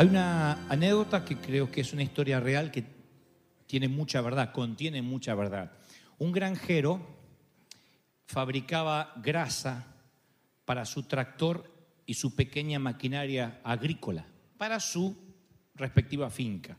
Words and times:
Hay 0.00 0.06
una 0.06 0.66
anécdota 0.70 1.26
que 1.26 1.36
creo 1.36 1.70
que 1.70 1.82
es 1.82 1.92
una 1.92 2.02
historia 2.02 2.40
real 2.40 2.70
que 2.70 2.86
tiene 3.66 3.86
mucha 3.86 4.22
verdad, 4.22 4.50
contiene 4.50 5.02
mucha 5.02 5.34
verdad. 5.34 5.72
Un 6.16 6.32
granjero 6.32 7.06
fabricaba 8.24 9.12
grasa 9.16 9.94
para 10.64 10.86
su 10.86 11.02
tractor 11.02 11.70
y 12.06 12.14
su 12.14 12.34
pequeña 12.34 12.78
maquinaria 12.78 13.60
agrícola, 13.62 14.24
para 14.56 14.80
su 14.80 15.14
respectiva 15.74 16.30
finca. 16.30 16.78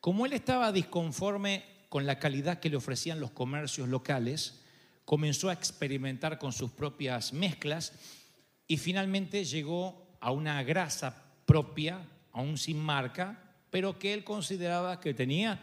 Como 0.00 0.26
él 0.26 0.32
estaba 0.32 0.72
disconforme 0.72 1.62
con 1.88 2.06
la 2.06 2.18
calidad 2.18 2.58
que 2.58 2.70
le 2.70 2.76
ofrecían 2.76 3.20
los 3.20 3.30
comercios 3.30 3.88
locales, 3.88 4.64
comenzó 5.04 5.48
a 5.48 5.52
experimentar 5.52 6.40
con 6.40 6.52
sus 6.52 6.72
propias 6.72 7.32
mezclas 7.32 7.92
y 8.66 8.78
finalmente 8.78 9.44
llegó 9.44 10.18
a 10.20 10.32
una 10.32 10.60
grasa 10.64 11.22
propia, 11.46 12.04
aún 12.38 12.56
sin 12.56 12.78
marca, 12.78 13.36
pero 13.68 13.98
que 13.98 14.14
él 14.14 14.22
consideraba 14.22 15.00
que 15.00 15.12
tenía 15.12 15.60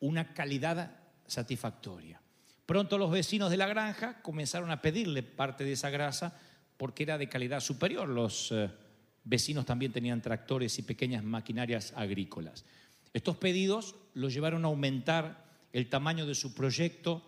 una 0.00 0.34
calidad 0.34 0.96
satisfactoria. 1.24 2.20
Pronto 2.66 2.98
los 2.98 3.12
vecinos 3.12 3.48
de 3.48 3.56
la 3.56 3.68
granja 3.68 4.20
comenzaron 4.20 4.72
a 4.72 4.82
pedirle 4.82 5.22
parte 5.22 5.62
de 5.62 5.72
esa 5.72 5.90
grasa 5.90 6.36
porque 6.76 7.04
era 7.04 7.16
de 7.16 7.28
calidad 7.28 7.60
superior. 7.60 8.08
Los 8.08 8.50
eh, 8.50 8.70
vecinos 9.22 9.66
también 9.66 9.92
tenían 9.92 10.20
tractores 10.20 10.76
y 10.80 10.82
pequeñas 10.82 11.22
maquinarias 11.22 11.92
agrícolas. 11.94 12.64
Estos 13.12 13.36
pedidos 13.36 13.94
los 14.14 14.34
llevaron 14.34 14.64
a 14.64 14.68
aumentar 14.68 15.44
el 15.72 15.88
tamaño 15.88 16.26
de 16.26 16.34
su 16.34 16.54
proyecto 16.54 17.22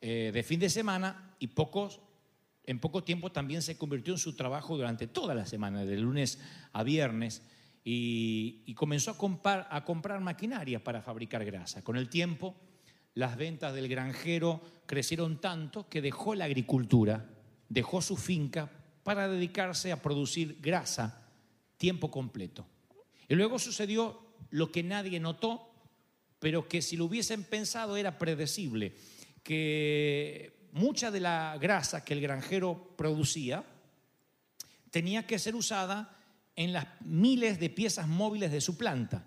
eh, 0.00 0.30
de 0.32 0.42
fin 0.44 0.60
de 0.60 0.70
semana 0.70 1.34
y 1.40 1.50
en 2.64 2.78
poco 2.78 3.02
tiempo 3.02 3.32
también 3.32 3.62
se 3.62 3.76
convirtió 3.76 4.14
en 4.14 4.18
su 4.18 4.36
trabajo 4.36 4.76
durante 4.76 5.08
toda 5.08 5.34
la 5.34 5.44
semana, 5.44 5.84
de 5.84 5.96
lunes 5.96 6.38
a 6.72 6.84
viernes, 6.84 7.42
y, 7.84 8.72
comenzó 8.74 9.10
a 9.10 9.18
comprar, 9.84 10.20
maquinaria 10.20 10.82
para 10.82 11.02
fabricar 11.02 11.44
grasa. 11.44 11.82
Con 11.82 11.96
el 11.96 12.08
tiempo, 12.08 12.54
las 13.14 13.36
ventas 13.36 13.74
del 13.74 13.88
granjero 13.88 14.60
crecieron 14.86 15.40
tanto 15.40 15.88
que 15.88 16.00
dejó 16.00 16.34
la 16.34 16.44
agricultura, 16.44 17.28
dejó 17.68 18.00
su 18.00 18.16
finca 18.16 18.70
para 19.02 19.28
dedicarse 19.28 19.90
a 19.90 20.00
producir 20.00 20.58
grasa 20.60 21.26
tiempo 21.76 22.10
completo. 22.10 22.66
Y 23.28 23.34
luego 23.34 23.58
sucedió 23.58 24.20
lo 24.50 24.70
que 24.70 24.82
nadie 24.82 25.18
notó, 25.18 25.70
pero 26.38 26.68
que 26.68 26.82
si 26.82 26.96
lo 26.96 27.06
hubiesen 27.06 27.44
pensado 27.44 27.96
era 27.96 28.18
predecible, 28.18 28.94
que 29.42 30.68
mucha 30.72 31.10
de 31.10 31.20
la 31.20 31.58
grasa 31.60 32.04
que 32.04 32.14
el 32.14 32.20
granjero 32.20 32.94
producía 32.96 33.64
tenía 34.90 35.26
que 35.26 35.38
ser 35.38 35.54
usada 35.54 36.21
en 36.62 36.72
las 36.72 36.86
miles 37.00 37.58
de 37.58 37.70
piezas 37.70 38.08
móviles 38.08 38.52
de 38.52 38.60
su 38.60 38.76
planta. 38.76 39.24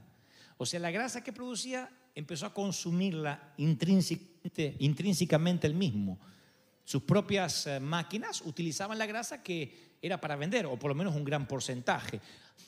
O 0.58 0.66
sea, 0.66 0.80
la 0.80 0.92
grasa 0.92 1.24
que 1.24 1.34
producía 1.34 1.90
empezó 2.14 2.46
a 2.46 2.54
consumirla 2.54 3.54
intrínsecamente, 3.58 5.68
el 5.68 5.76
mismo. 5.76 6.20
Sus 6.84 7.04
propias 7.04 7.68
eh, 7.68 7.80
máquinas 7.80 8.42
utilizaban 8.42 8.98
la 8.98 9.06
grasa 9.06 9.44
que 9.44 9.96
era 10.02 10.22
para 10.22 10.36
vender, 10.36 10.66
o 10.66 10.78
por 10.78 10.90
lo 10.90 10.96
menos 10.96 11.16
un 11.16 11.26
gran 11.26 11.48
porcentaje. 11.48 12.22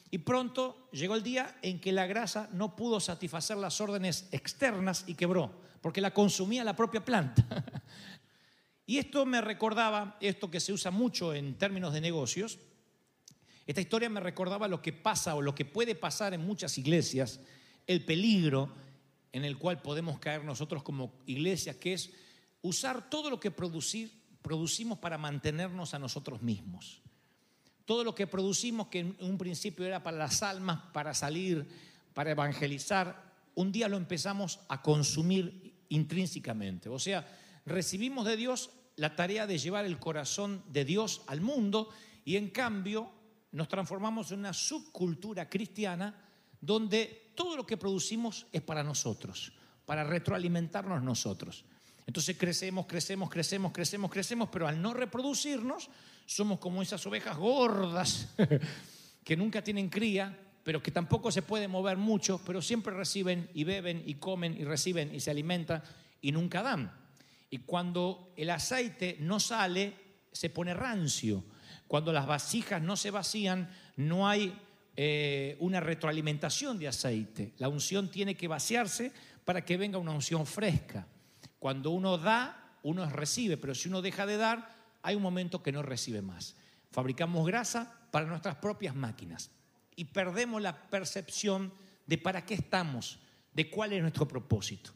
Y 0.10 0.20
pronto 0.20 0.90
llegó 0.92 1.16
el 1.16 1.24
día 1.24 1.58
en 1.62 1.80
que 1.80 1.92
la 1.92 2.08
grasa 2.08 2.50
no 2.52 2.76
pudo 2.76 3.00
satisfacer 3.00 3.58
las 3.58 3.80
órdenes 3.80 4.28
externas 4.32 5.04
y 5.08 5.16
quebró, 5.16 5.52
porque 5.82 6.02
la 6.02 6.14
consumía 6.14 6.64
la 6.64 6.76
propia 6.76 7.06
planta. 7.06 7.46
Y 8.90 9.00
esto 9.00 9.26
me 9.26 9.42
recordaba, 9.42 10.16
esto 10.22 10.50
que 10.50 10.62
se 10.62 10.72
usa 10.72 10.92
mucho 10.92 11.34
en 11.34 11.58
términos 11.58 11.92
de 11.92 12.00
negocios, 12.00 12.58
esta 13.68 13.82
historia 13.82 14.10
me 14.10 14.22
recordaba 14.22 14.70
lo 14.70 14.82
que 14.82 14.94
pasa 14.94 15.36
o 15.36 15.42
lo 15.42 15.54
que 15.54 15.66
puede 15.66 15.94
pasar 15.94 16.34
en 16.34 16.46
muchas 16.46 16.78
iglesias, 16.78 17.42
el 17.86 18.06
peligro 18.06 18.74
en 19.34 19.44
el 19.44 19.58
cual 19.58 19.82
podemos 19.82 20.20
caer 20.20 20.46
nosotros 20.46 20.84
como 20.84 21.20
iglesia, 21.26 21.78
que 21.78 21.94
es 21.94 22.12
usar 22.62 23.10
todo 23.10 23.30
lo 23.30 23.40
que 23.42 23.52
producimos 23.52 24.98
para 25.00 25.18
mantenernos 25.18 25.94
a 25.94 26.00
nosotros 26.00 26.42
mismos. 26.42 27.02
Todo 27.84 28.06
lo 28.06 28.16
que 28.16 28.26
producimos, 28.26 28.88
que 28.88 29.00
en 29.00 29.18
un 29.20 29.38
principio 29.38 29.86
era 29.86 30.02
para 30.02 30.18
las 30.18 30.44
almas, 30.44 30.82
para 30.94 31.14
salir, 31.14 31.68
para 32.14 32.32
evangelizar, 32.32 33.34
un 33.56 33.72
día 33.72 33.90
lo 33.90 33.98
empezamos 33.98 34.60
a 34.70 34.82
consumir 34.82 35.74
intrínsecamente. 35.90 36.90
O 36.90 37.00
sea, 37.00 37.28
recibimos 37.66 38.26
de 38.26 38.38
Dios 38.38 38.70
la 38.96 39.16
tarea 39.16 39.46
de 39.46 39.58
llevar 39.58 39.86
el 39.86 40.00
corazón 40.00 40.64
de 40.70 40.86
Dios 40.86 41.22
al 41.28 41.42
mundo 41.42 41.90
y 42.26 42.36
en 42.36 42.50
cambio 42.50 43.12
nos 43.52 43.68
transformamos 43.68 44.32
en 44.32 44.40
una 44.40 44.54
subcultura 44.54 45.50
cristiana 45.50 46.14
donde 46.60 47.32
todo 47.36 47.56
lo 47.56 47.66
que 47.66 47.78
producimos 47.78 48.48
es 48.52 48.62
para 48.62 48.84
nosotros, 48.84 49.54
para 49.86 50.04
retroalimentarnos 50.04 51.02
nosotros. 51.04 51.64
Entonces 52.06 52.38
crecemos, 52.38 52.86
crecemos, 52.86 53.30
crecemos, 53.30 53.72
crecemos, 53.72 54.12
crecemos, 54.12 54.50
pero 54.52 54.68
al 54.68 54.82
no 54.82 54.94
reproducirnos 54.94 55.90
somos 56.26 56.60
como 56.60 56.82
esas 56.82 57.06
ovejas 57.06 57.38
gordas 57.38 58.30
que 59.24 59.38
nunca 59.38 59.64
tienen 59.64 59.90
cría, 59.90 60.38
pero 60.64 60.82
que 60.82 60.92
tampoco 60.92 61.32
se 61.32 61.42
pueden 61.42 61.72
mover 61.72 61.98
mucho, 61.98 62.42
pero 62.46 62.62
siempre 62.62 62.94
reciben 62.94 63.50
y 63.54 63.64
beben 63.64 64.04
y 64.06 64.16
comen 64.16 64.56
y 64.58 64.64
reciben 64.64 65.14
y 65.14 65.20
se 65.20 65.32
alimentan 65.32 65.84
y 66.22 66.32
nunca 66.32 66.62
dan. 66.62 66.92
Y 67.50 67.60
cuando 67.60 68.34
el 68.36 68.50
aceite 68.50 69.18
no 69.20 69.40
sale, 69.40 69.94
se 70.32 70.50
pone 70.50 70.74
rancio 70.74 71.44
cuando 71.88 72.12
las 72.12 72.28
vasijas 72.28 72.82
no 72.82 72.98
se 72.98 73.12
vacían, 73.12 73.70
no 73.96 74.28
hay 74.28 74.60
eh, 74.96 75.56
una 75.60 75.80
retroalimentación 75.80 76.78
de 76.78 76.88
aceite. 76.88 77.54
La 77.58 77.70
unción 77.70 78.10
tiene 78.10 78.36
que 78.36 78.48
vaciarse 78.48 79.12
para 79.46 79.64
que 79.64 79.78
venga 79.78 79.98
una 79.98 80.12
unción 80.12 80.46
fresca. 80.46 81.08
Cuando 81.60 81.92
uno 81.92 82.18
da, 82.18 82.78
uno 82.84 83.10
recibe, 83.10 83.58
pero 83.58 83.74
si 83.74 83.88
uno 83.88 84.02
deja 84.02 84.26
de 84.26 84.38
dar, 84.38 84.76
hay 85.02 85.16
un 85.16 85.22
momento 85.22 85.64
que 85.64 85.72
no 85.72 85.82
recibe 85.82 86.22
más. 86.22 86.56
Fabricamos 86.92 87.46
grasa 87.46 88.08
para 88.12 88.26
nuestras 88.26 88.56
propias 88.56 88.96
máquinas 88.96 89.52
y 89.96 90.06
perdemos 90.06 90.62
la 90.62 90.90
percepción 90.90 91.74
de 92.06 92.18
para 92.18 92.46
qué 92.46 92.56
estamos, 92.56 93.20
de 93.54 93.70
cuál 93.70 93.94
es 93.94 94.02
nuestro 94.02 94.28
propósito. 94.28 94.92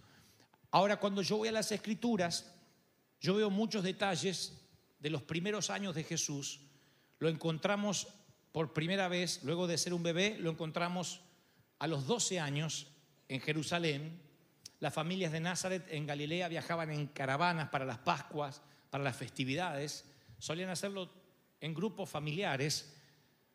Ahora, 0.71 0.97
cuando 0.97 1.21
yo 1.21 1.37
voy 1.37 1.49
a 1.49 1.53
las 1.53 1.71
escrituras, 1.71 2.53
yo 3.19 3.35
veo 3.35 3.49
muchos 3.49 3.83
detalles 3.83 4.61
de 4.99 5.09
los 5.09 5.21
primeros 5.21 5.69
años 5.69 5.95
de 5.95 6.03
Jesús 6.03 6.70
lo 7.21 7.29
encontramos 7.29 8.07
por 8.51 8.73
primera 8.73 9.07
vez, 9.07 9.43
luego 9.43 9.67
de 9.67 9.77
ser 9.77 9.93
un 9.93 10.01
bebé, 10.01 10.37
lo 10.39 10.49
encontramos 10.49 11.21
a 11.77 11.85
los 11.85 12.07
12 12.07 12.39
años 12.39 12.87
en 13.29 13.39
Jerusalén. 13.39 14.19
Las 14.79 14.95
familias 14.95 15.31
de 15.31 15.39
Nazaret 15.39 15.85
en 15.91 16.07
Galilea 16.07 16.47
viajaban 16.47 16.89
en 16.89 17.05
caravanas 17.05 17.69
para 17.69 17.85
las 17.85 17.99
Pascuas, 17.99 18.63
para 18.89 19.03
las 19.03 19.15
festividades. 19.15 20.03
Solían 20.39 20.71
hacerlo 20.71 21.11
en 21.59 21.75
grupos 21.75 22.09
familiares. 22.09 22.97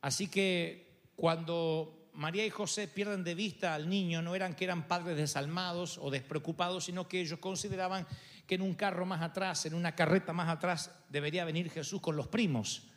Así 0.01 0.29
que 0.29 1.11
cuando 1.17 2.11
María 2.13 2.47
y 2.47 2.51
José 2.51 2.87
pierden 2.87 3.25
de 3.25 3.35
vista 3.35 3.75
al 3.75 3.89
niño, 3.89 4.23
no 4.23 4.37
eran 4.37 4.55
que 4.55 4.63
eran 4.63 4.87
padres 4.87 5.17
desalmados 5.17 5.99
o 5.99 6.09
despreocupados, 6.13 6.85
sino 6.85 7.09
que 7.09 7.21
ellos 7.21 7.41
consideraban 7.41 8.07
que 8.47 8.55
en 8.55 8.63
un 8.63 8.75
carro 8.75 9.07
más 9.07 9.23
atrás, 9.23 9.67
en 9.67 9.75
una 9.75 9.97
carreta 9.97 10.33
más 10.33 10.49
atrás, 10.49 10.93
debería 11.09 11.45
venir 11.45 11.69
Jesús 11.69 12.01
con 12.01 12.15
los 12.15 12.29
primos 12.29 12.93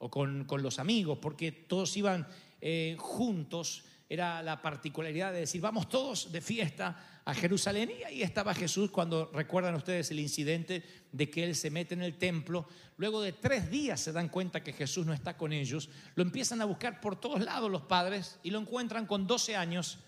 o 0.00 0.10
con, 0.10 0.46
los 0.62 0.78
amigos, 0.78 1.18
porque 1.20 1.52
todos 1.52 1.96
iban 1.96 2.26
eh, 2.60 2.96
juntos. 2.98 3.84
Era 4.08 4.42
la 4.42 4.60
particularidad 4.60 5.32
de 5.32 5.40
decir, 5.40 5.60
vamos 5.60 5.88
todos 5.88 6.32
de 6.32 6.40
fiesta 6.40 7.20
a 7.24 7.34
Jerusalén. 7.34 7.92
Y 8.00 8.02
ahí 8.02 8.22
estaba 8.22 8.54
Jesús 8.54 8.90
cuando 8.90 9.30
recuerdan 9.32 9.74
ustedes 9.74 10.10
el 10.10 10.18
incidente 10.18 10.82
de 11.12 11.30
que 11.30 11.44
él 11.44 11.54
se 11.54 11.70
mete 11.70 11.94
en 11.94 12.02
el 12.02 12.16
templo. 12.16 12.66
Luego 12.96 13.20
de 13.20 13.34
tres 13.34 13.70
días 13.70 14.00
se 14.00 14.12
dan 14.12 14.30
cuenta 14.30 14.64
que 14.64 14.72
Jesús 14.72 15.06
no 15.06 15.12
está 15.12 15.36
con 15.36 15.52
ellos. 15.52 15.90
Lo 16.16 16.22
empiezan 16.22 16.60
a 16.60 16.64
buscar 16.64 17.00
por 17.00 17.20
todos 17.20 17.40
lados 17.44 17.70
los 17.70 17.82
padres 17.82 18.40
y 18.42 18.50
lo 18.50 18.58
encuentran 18.58 19.06
con 19.06 19.26
12 19.26 19.54
años 19.54 19.98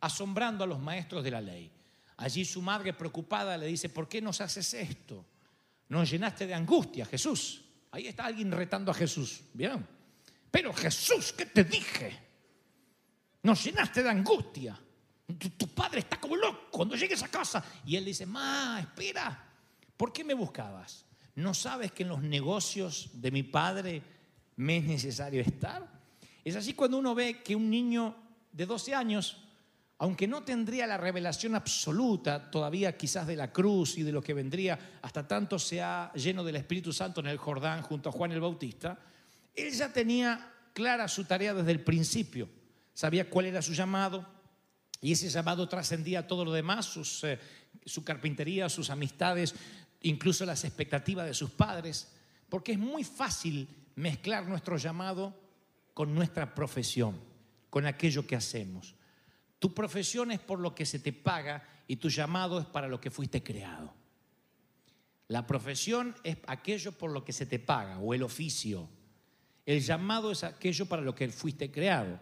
asombrando 0.00 0.62
a 0.62 0.66
los 0.66 0.78
maestros 0.78 1.24
de 1.24 1.30
la 1.30 1.40
ley. 1.40 1.72
Allí 2.18 2.44
su 2.44 2.60
madre 2.60 2.92
preocupada 2.92 3.56
le 3.56 3.66
dice, 3.66 3.88
¿por 3.88 4.08
qué 4.08 4.20
nos 4.20 4.40
haces 4.40 4.74
esto? 4.74 5.24
Nos 5.88 6.10
llenaste 6.10 6.46
de 6.46 6.54
angustia, 6.54 7.06
Jesús. 7.06 7.64
Ahí 7.98 8.06
está 8.06 8.26
alguien 8.26 8.52
retando 8.52 8.92
a 8.92 8.94
Jesús. 8.94 9.40
¿Vieron? 9.52 9.84
Pero 10.52 10.72
Jesús, 10.72 11.32
¿qué 11.32 11.46
te 11.46 11.64
dije? 11.64 12.16
Nos 13.42 13.64
llenaste 13.64 14.04
de 14.04 14.08
angustia. 14.08 14.78
Tu, 15.36 15.66
padre 15.74 15.98
está 15.98 16.20
como 16.20 16.36
loco 16.36 16.68
cuando 16.70 16.94
llegues 16.94 17.24
a 17.24 17.28
casa. 17.28 17.64
Y 17.84 17.96
él 17.96 18.04
dice, 18.04 18.24
ma, 18.24 18.78
espera, 18.78 19.52
¿por 19.96 20.12
qué 20.12 20.22
me 20.22 20.34
buscabas? 20.34 21.06
¿No 21.34 21.52
sabes 21.54 21.90
que 21.90 22.04
en 22.04 22.10
los 22.10 22.22
negocios 22.22 23.10
de 23.14 23.32
mi 23.32 23.42
padre 23.42 24.00
me 24.54 24.76
es 24.76 24.84
necesario 24.84 25.40
estar? 25.40 25.84
Es 26.44 26.54
así 26.54 26.74
cuando 26.74 26.98
uno 26.98 27.16
ve 27.16 27.42
que 27.42 27.56
un 27.56 27.68
niño 27.68 28.14
de 28.52 28.64
12 28.64 28.94
años 28.94 29.38
aunque 29.98 30.28
no 30.28 30.44
tendría 30.44 30.86
la 30.86 30.96
revelación 30.96 31.56
absoluta 31.56 32.50
todavía 32.50 32.96
quizás 32.96 33.26
de 33.26 33.34
la 33.34 33.52
cruz 33.52 33.98
y 33.98 34.04
de 34.04 34.12
lo 34.12 34.22
que 34.22 34.32
vendría 34.32 34.98
hasta 35.02 35.26
tanto 35.26 35.58
sea 35.58 36.12
lleno 36.14 36.44
del 36.44 36.56
Espíritu 36.56 36.92
Santo 36.92 37.20
en 37.20 37.26
el 37.26 37.36
Jordán 37.36 37.82
junto 37.82 38.08
a 38.08 38.12
Juan 38.12 38.30
el 38.30 38.40
Bautista, 38.40 38.98
él 39.54 39.72
ya 39.72 39.92
tenía 39.92 40.52
clara 40.72 41.08
su 41.08 41.24
tarea 41.24 41.52
desde 41.52 41.72
el 41.72 41.80
principio. 41.80 42.48
sabía 42.94 43.28
cuál 43.28 43.46
era 43.46 43.62
su 43.62 43.72
llamado 43.72 44.24
y 45.00 45.12
ese 45.12 45.28
llamado 45.28 45.68
trascendía 45.68 46.26
todo 46.26 46.44
lo 46.44 46.52
demás, 46.52 47.22
eh, 47.24 47.38
su 47.84 48.04
carpintería, 48.04 48.68
sus 48.68 48.90
amistades, 48.90 49.54
incluso 50.02 50.44
las 50.44 50.64
expectativas 50.64 51.26
de 51.26 51.34
sus 51.34 51.50
padres, 51.50 52.12
porque 52.48 52.72
es 52.72 52.78
muy 52.78 53.04
fácil 53.04 53.68
mezclar 53.96 54.46
nuestro 54.46 54.76
llamado 54.76 55.34
con 55.94 56.14
nuestra 56.14 56.54
profesión, 56.54 57.20
con 57.70 57.86
aquello 57.86 58.26
que 58.26 58.36
hacemos. 58.36 58.94
Tu 59.58 59.74
profesión 59.74 60.30
es 60.30 60.38
por 60.38 60.60
lo 60.60 60.74
que 60.74 60.86
se 60.86 60.98
te 60.98 61.12
paga 61.12 61.66
y 61.86 61.96
tu 61.96 62.08
llamado 62.08 62.60
es 62.60 62.66
para 62.66 62.88
lo 62.88 63.00
que 63.00 63.10
fuiste 63.10 63.42
creado. 63.42 63.92
La 65.26 65.46
profesión 65.46 66.14
es 66.22 66.38
aquello 66.46 66.92
por 66.92 67.10
lo 67.10 67.24
que 67.24 67.32
se 67.32 67.46
te 67.46 67.58
paga 67.58 67.98
o 67.98 68.14
el 68.14 68.22
oficio. 68.22 68.88
El 69.66 69.80
llamado 69.80 70.30
es 70.30 70.44
aquello 70.44 70.86
para 70.86 71.02
lo 71.02 71.14
que 71.14 71.28
fuiste 71.28 71.70
creado. 71.70 72.18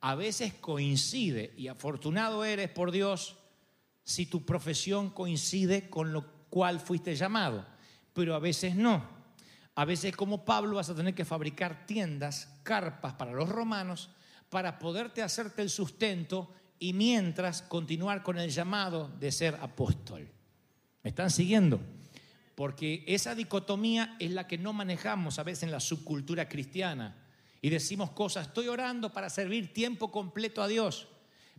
A 0.00 0.14
veces 0.14 0.54
coincide 0.54 1.52
y 1.56 1.68
afortunado 1.68 2.44
eres 2.44 2.70
por 2.70 2.92
Dios 2.92 3.36
si 4.04 4.26
tu 4.26 4.46
profesión 4.46 5.10
coincide 5.10 5.90
con 5.90 6.12
lo 6.12 6.24
cual 6.48 6.80
fuiste 6.80 7.14
llamado, 7.14 7.66
pero 8.14 8.34
a 8.34 8.38
veces 8.38 8.74
no. 8.74 9.04
A 9.74 9.84
veces 9.84 10.16
como 10.16 10.44
Pablo 10.44 10.76
vas 10.76 10.88
a 10.88 10.94
tener 10.94 11.14
que 11.14 11.24
fabricar 11.24 11.86
tiendas, 11.86 12.48
carpas 12.62 13.14
para 13.14 13.32
los 13.32 13.48
romanos 13.48 14.10
para 14.48 14.78
poderte 14.78 15.22
hacerte 15.22 15.62
el 15.62 15.70
sustento 15.70 16.52
y 16.78 16.92
mientras 16.92 17.62
continuar 17.62 18.22
con 18.22 18.38
el 18.38 18.50
llamado 18.50 19.10
de 19.20 19.32
ser 19.32 19.56
apóstol. 19.60 20.28
¿Me 21.02 21.10
están 21.10 21.30
siguiendo? 21.30 21.80
porque 22.58 23.04
esa 23.06 23.36
dicotomía 23.36 24.16
es 24.18 24.32
la 24.32 24.48
que 24.48 24.58
no 24.58 24.72
manejamos 24.72 25.38
a 25.38 25.44
veces 25.44 25.62
en 25.62 25.70
la 25.70 25.78
subcultura 25.78 26.48
cristiana. 26.48 27.14
Y 27.62 27.70
decimos 27.70 28.10
cosas, 28.10 28.48
estoy 28.48 28.66
orando 28.66 29.12
para 29.12 29.30
servir 29.30 29.72
tiempo 29.72 30.10
completo 30.10 30.60
a 30.60 30.66
Dios, 30.66 31.06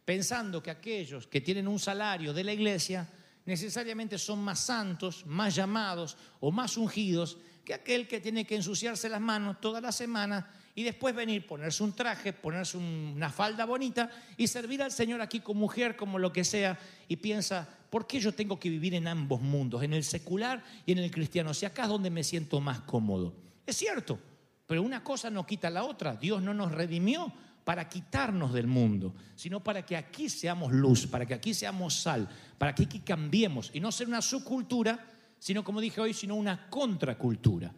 pensando 0.04 0.62
que 0.62 0.72
aquellos 0.72 1.26
que 1.26 1.40
tienen 1.40 1.70
un 1.70 1.80
salario 1.80 2.34
de 2.34 2.44
la 2.44 2.52
iglesia 2.52 3.08
necesariamente 3.50 4.20
son 4.20 4.44
más 4.44 4.60
santos, 4.60 5.26
más 5.26 5.56
llamados 5.56 6.16
o 6.40 6.52
más 6.52 6.78
ungidos 6.78 7.38
que 7.66 7.74
aquel 7.74 8.08
que 8.08 8.20
tiene 8.20 8.46
que 8.46 8.56
ensuciarse 8.56 9.10
las 9.10 9.20
manos 9.20 9.60
toda 9.60 9.82
la 9.82 9.92
semana 9.92 10.48
y 10.76 10.84
después 10.84 11.16
venir, 11.16 11.48
ponerse 11.48 11.84
un 11.84 11.94
traje, 11.94 12.32
ponerse 12.32 12.78
una 12.78 13.32
falda 13.32 13.66
bonita 13.66 14.12
y 14.38 14.48
servir 14.48 14.84
al 14.84 14.92
Señor 14.92 15.20
aquí 15.20 15.40
como 15.40 15.62
mujer, 15.62 15.96
como 15.96 16.20
lo 16.20 16.32
que 16.32 16.44
sea, 16.44 16.78
y 17.08 17.16
piensa, 17.16 17.68
¿por 17.90 18.06
qué 18.06 18.20
yo 18.20 18.34
tengo 18.34 18.60
que 18.60 18.70
vivir 18.70 18.94
en 18.94 19.08
ambos 19.08 19.42
mundos, 19.42 19.82
en 19.82 19.94
el 19.94 20.04
secular 20.04 20.64
y 20.86 20.92
en 20.92 21.00
el 21.00 21.10
cristiano? 21.10 21.54
Si 21.56 21.66
acá 21.66 21.84
es 21.84 21.90
donde 21.90 22.12
me 22.12 22.24
siento 22.24 22.62
más 22.62 22.82
cómodo. 22.82 23.34
Es 23.66 23.78
cierto, 23.78 24.20
pero 24.68 24.84
una 24.84 25.04
cosa 25.04 25.32
no 25.32 25.46
quita 25.46 25.72
la 25.72 25.84
otra. 25.84 26.16
Dios 26.16 26.44
no 26.44 26.54
nos 26.54 26.72
redimió 26.72 27.34
para 27.70 27.88
quitarnos 27.88 28.52
del 28.52 28.66
mundo, 28.66 29.14
sino 29.36 29.64
para 29.64 29.86
que 29.86 29.96
aquí 29.96 30.28
seamos 30.28 30.72
luz, 30.72 31.06
para 31.06 31.28
que 31.28 31.36
aquí 31.36 31.54
seamos 31.54 31.94
sal, 31.94 32.28
para 32.58 32.74
que 32.74 32.82
aquí 32.82 33.02
cambiemos 33.02 33.70
y 33.76 33.80
no 33.80 33.92
ser 33.92 34.08
una 34.08 34.24
subcultura, 34.24 35.06
sino 35.38 35.64
como 35.64 35.80
dije 35.80 36.02
hoy, 36.02 36.16
sino 36.16 36.34
una 36.34 36.68
contracultura. 36.68 37.72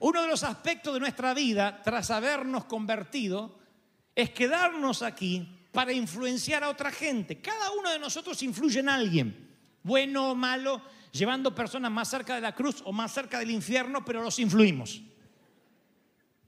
Uno 0.00 0.22
de 0.22 0.26
los 0.26 0.42
aspectos 0.42 0.92
de 0.92 0.98
nuestra 0.98 1.34
vida, 1.34 1.80
tras 1.84 2.10
habernos 2.10 2.64
convertido, 2.64 3.60
es 4.12 4.30
quedarnos 4.30 5.02
aquí 5.02 5.48
para 5.70 5.92
influenciar 5.92 6.64
a 6.64 6.70
otra 6.70 6.90
gente. 6.90 7.40
Cada 7.40 7.70
uno 7.78 7.92
de 7.92 8.00
nosotros 8.00 8.42
influye 8.42 8.80
en 8.80 8.88
alguien, 8.88 9.56
bueno 9.84 10.32
o 10.32 10.34
malo, 10.34 10.82
llevando 11.12 11.54
personas 11.54 11.92
más 11.92 12.08
cerca 12.08 12.34
de 12.34 12.40
la 12.40 12.56
cruz 12.56 12.82
o 12.84 12.92
más 12.92 13.14
cerca 13.14 13.38
del 13.38 13.52
infierno, 13.52 14.04
pero 14.04 14.20
los 14.20 14.40
influimos. 14.40 15.00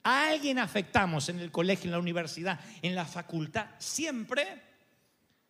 A 0.03 0.29
alguien 0.29 0.59
afectamos 0.59 1.29
en 1.29 1.41
el 1.41 1.51
colegio, 1.51 1.87
en 1.87 1.93
la 1.93 1.99
universidad, 1.99 2.59
en 2.81 2.95
la 2.95 3.05
facultad. 3.05 3.67
Siempre 3.79 4.63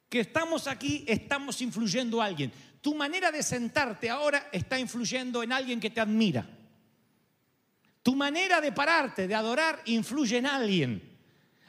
que 0.08 0.20
estamos 0.20 0.66
aquí, 0.66 1.04
estamos 1.06 1.60
influyendo 1.62 2.20
a 2.20 2.26
alguien. 2.26 2.52
Tu 2.80 2.94
manera 2.94 3.30
de 3.30 3.42
sentarte 3.42 4.10
ahora 4.10 4.48
está 4.50 4.78
influyendo 4.78 5.42
en 5.42 5.52
alguien 5.52 5.78
que 5.78 5.90
te 5.90 6.00
admira. 6.00 6.48
Tu 8.02 8.16
manera 8.16 8.60
de 8.60 8.72
pararte, 8.72 9.28
de 9.28 9.34
adorar, 9.34 9.82
influye 9.84 10.38
en 10.38 10.46
alguien. 10.46 11.18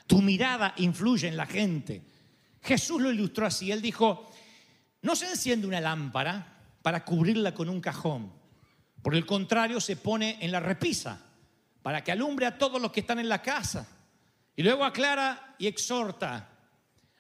Tu 0.08 0.22
mirada 0.22 0.74
influye 0.78 1.28
en 1.28 1.38
la 1.38 1.46
gente. 1.46 2.02
Jesús 2.64 3.00
lo 3.00 3.12
ilustró 3.12 3.46
así. 3.46 3.72
Él 3.72 3.82
dijo, 3.82 4.32
no 5.04 5.16
se 5.16 5.30
enciende 5.30 5.68
una 5.68 5.82
lámpara 5.82 6.58
para 6.82 7.06
cubrirla 7.06 7.54
con 7.54 7.70
un 7.70 7.80
cajón. 7.80 8.34
Por 9.04 9.14
el 9.14 9.26
contrario, 9.26 9.80
se 9.80 9.98
pone 9.98 10.38
en 10.42 10.52
la 10.52 10.60
repisa 10.60 11.31
para 11.82 12.04
que 12.04 12.12
alumbre 12.12 12.46
a 12.46 12.58
todos 12.58 12.82
los 12.82 12.92
que 12.92 13.02
están 13.02 13.20
en 13.20 13.30
la 13.30 13.42
casa. 13.42 13.88
Y 14.56 14.64
luego 14.64 14.84
aclara 14.84 15.56
y 15.58 15.68
exhorta, 15.68 16.50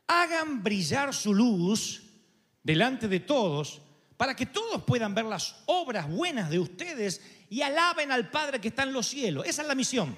hagan 0.07 0.61
brillar 0.61 1.13
su 1.13 1.33
luz 1.33 2.03
delante 2.63 3.07
de 3.07 3.21
todos 3.21 3.81
para 4.17 4.35
que 4.35 4.45
todos 4.45 4.83
puedan 4.83 5.15
ver 5.15 5.25
las 5.25 5.63
obras 5.65 6.07
buenas 6.07 6.49
de 6.49 6.59
ustedes 6.59 7.21
y 7.49 7.61
alaben 7.63 8.11
al 8.11 8.29
Padre 8.29 8.61
que 8.61 8.67
está 8.67 8.83
en 8.83 8.93
los 8.93 9.07
cielos. 9.07 9.45
Esa 9.47 9.63
es 9.63 9.67
la 9.67 9.75
misión. 9.75 10.15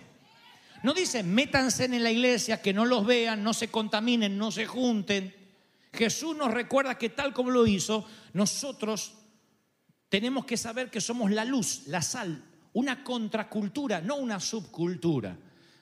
No 0.83 0.93
dice, 0.93 1.23
métanse 1.23 1.85
en 1.85 2.03
la 2.03 2.11
iglesia, 2.11 2.61
que 2.61 2.73
no 2.73 2.83
los 2.83 3.05
vean, 3.05 3.41
no 3.41 3.53
se 3.53 3.69
contaminen, 3.69 4.37
no 4.37 4.51
se 4.51 4.65
junten. 4.65 5.33
Jesús 5.93 6.35
nos 6.35 6.51
recuerda 6.51 6.97
que 6.97 7.09
tal 7.09 7.33
como 7.33 7.51
lo 7.51 7.65
hizo, 7.65 8.05
nosotros 8.33 9.13
tenemos 10.09 10.45
que 10.45 10.57
saber 10.57 10.91
que 10.91 10.99
somos 10.99 11.31
la 11.31 11.45
luz, 11.45 11.83
la 11.87 12.01
sal, 12.01 12.43
una 12.73 13.03
contracultura, 13.03 14.01
no 14.01 14.15
una 14.15 14.39
subcultura. 14.39 15.35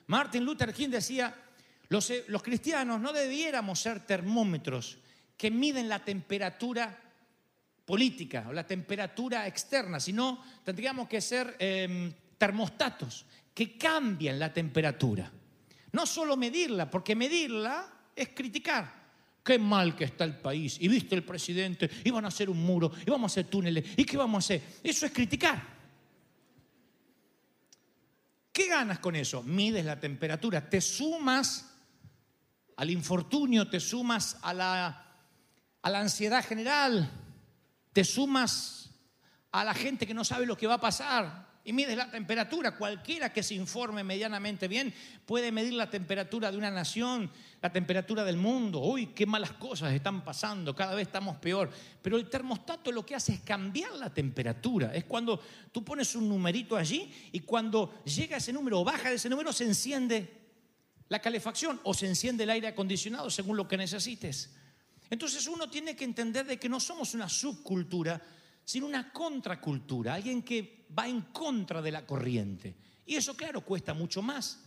Martin 0.06 0.44
Luther 0.44 0.72
King 0.72 0.90
decía, 0.90 1.34
los, 1.88 2.12
los 2.28 2.42
cristianos 2.42 3.00
no 3.00 3.12
debiéramos 3.12 3.80
ser 3.80 4.06
termómetros 4.06 4.98
que 5.36 5.50
miden 5.50 5.88
la 5.88 6.04
temperatura 6.04 6.98
política 7.84 8.46
o 8.48 8.52
la 8.52 8.66
temperatura 8.66 9.46
externa, 9.46 9.98
sino 9.98 10.42
tendríamos 10.64 11.08
que 11.08 11.20
ser 11.20 11.56
em, 11.58 12.12
termostatos 12.38 13.26
que 13.52 13.76
cambian 13.76 14.38
la 14.38 14.52
temperatura. 14.52 15.30
No 15.92 16.06
solo 16.06 16.36
medirla, 16.36 16.90
porque 16.90 17.14
medirla 17.14 17.86
es 18.14 18.28
criticar. 18.28 19.02
Qué 19.44 19.58
mal 19.58 19.96
que 19.96 20.04
está 20.04 20.24
el 20.24 20.36
país. 20.36 20.76
Y 20.80 20.88
viste 20.88 21.14
el 21.14 21.24
presidente, 21.24 21.90
iban 22.04 22.24
a 22.24 22.28
hacer 22.28 22.48
un 22.48 22.62
muro, 22.62 22.92
y 23.04 23.10
vamos 23.10 23.30
a 23.30 23.32
hacer 23.32 23.50
túneles. 23.50 23.84
¿Y 23.96 24.04
qué 24.04 24.16
vamos 24.16 24.36
a 24.36 24.46
hacer? 24.46 24.62
Eso 24.82 25.06
es 25.06 25.12
criticar. 25.12 25.81
¿Qué 28.52 28.68
ganas 28.68 28.98
con 28.98 29.16
eso? 29.16 29.42
Mides 29.42 29.84
la 29.84 29.98
temperatura, 29.98 30.68
te 30.68 30.80
sumas 30.80 31.70
al 32.76 32.90
infortunio, 32.90 33.68
te 33.68 33.80
sumas 33.80 34.38
a 34.42 34.52
la, 34.52 35.16
a 35.80 35.90
la 35.90 36.00
ansiedad 36.00 36.44
general, 36.44 37.10
te 37.92 38.04
sumas 38.04 38.90
a 39.50 39.64
la 39.64 39.74
gente 39.74 40.06
que 40.06 40.14
no 40.14 40.24
sabe 40.24 40.46
lo 40.46 40.56
que 40.56 40.66
va 40.66 40.74
a 40.74 40.80
pasar 40.80 41.51
y 41.64 41.72
mides 41.72 41.96
la 41.96 42.10
temperatura. 42.10 42.76
Cualquiera 42.76 43.32
que 43.32 43.42
se 43.42 43.54
informe 43.54 44.02
medianamente 44.02 44.68
bien 44.68 44.92
puede 45.24 45.52
medir 45.52 45.74
la 45.74 45.88
temperatura 45.88 46.50
de 46.50 46.58
una 46.58 46.70
nación, 46.70 47.30
la 47.60 47.72
temperatura 47.72 48.24
del 48.24 48.36
mundo. 48.36 48.80
Uy, 48.80 49.08
qué 49.08 49.26
malas 49.26 49.52
cosas 49.52 49.92
están 49.92 50.24
pasando, 50.24 50.74
cada 50.74 50.94
vez 50.94 51.06
estamos 51.06 51.36
peor. 51.36 51.70
Pero 52.02 52.16
el 52.16 52.28
termostato 52.28 52.90
lo 52.90 53.06
que 53.06 53.14
hace 53.14 53.34
es 53.34 53.40
cambiar 53.40 53.92
la 53.92 54.12
temperatura. 54.12 54.94
Es 54.94 55.04
cuando 55.04 55.40
tú 55.70 55.84
pones 55.84 56.14
un 56.14 56.28
numerito 56.28 56.76
allí 56.76 57.12
y 57.32 57.40
cuando 57.40 58.02
llega 58.04 58.38
ese 58.38 58.52
número 58.52 58.80
o 58.80 58.84
baja 58.84 59.10
de 59.10 59.16
ese 59.16 59.28
número 59.28 59.52
se 59.52 59.64
enciende 59.64 60.42
la 61.08 61.20
calefacción 61.20 61.80
o 61.84 61.94
se 61.94 62.06
enciende 62.06 62.44
el 62.44 62.50
aire 62.50 62.68
acondicionado 62.68 63.30
según 63.30 63.56
lo 63.56 63.68
que 63.68 63.76
necesites. 63.76 64.50
Entonces 65.10 65.46
uno 65.46 65.68
tiene 65.68 65.94
que 65.94 66.04
entender 66.04 66.46
de 66.46 66.58
que 66.58 66.70
no 66.70 66.80
somos 66.80 67.12
una 67.12 67.28
subcultura, 67.28 68.20
sino 68.64 68.86
una 68.86 69.12
contracultura, 69.12 70.14
alguien 70.14 70.42
que 70.42 70.86
va 70.96 71.08
en 71.08 71.22
contra 71.22 71.82
de 71.82 71.90
la 71.90 72.06
corriente. 72.06 72.74
Y 73.06 73.16
eso, 73.16 73.36
claro, 73.36 73.62
cuesta 73.62 73.94
mucho 73.94 74.22
más. 74.22 74.60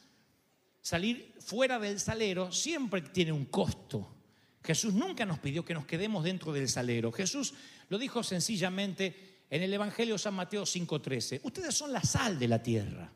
Salir 0.81 1.33
fuera 1.39 1.79
del 1.79 1.99
salero 1.99 2.51
siempre 2.51 3.01
tiene 3.01 3.31
un 3.31 3.45
costo. 3.45 4.15
Jesús 4.63 4.93
nunca 4.93 5.25
nos 5.25 5.39
pidió 5.39 5.63
que 5.63 5.73
nos 5.73 5.85
quedemos 5.85 6.23
dentro 6.23 6.51
del 6.51 6.67
salero. 6.67 7.11
Jesús 7.11 7.53
lo 7.89 7.97
dijo 7.97 8.23
sencillamente 8.23 9.43
en 9.49 9.61
el 9.61 9.73
Evangelio 9.73 10.15
de 10.15 10.19
San 10.19 10.33
Mateo 10.33 10.63
5:13. 10.65 11.41
Ustedes 11.43 11.75
son 11.75 11.93
la 11.93 12.01
sal 12.01 12.37
de 12.37 12.47
la 12.47 12.61
tierra. 12.61 13.11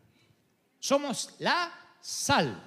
Somos 0.80 1.36
la 1.40 1.72
sal. 2.02 2.64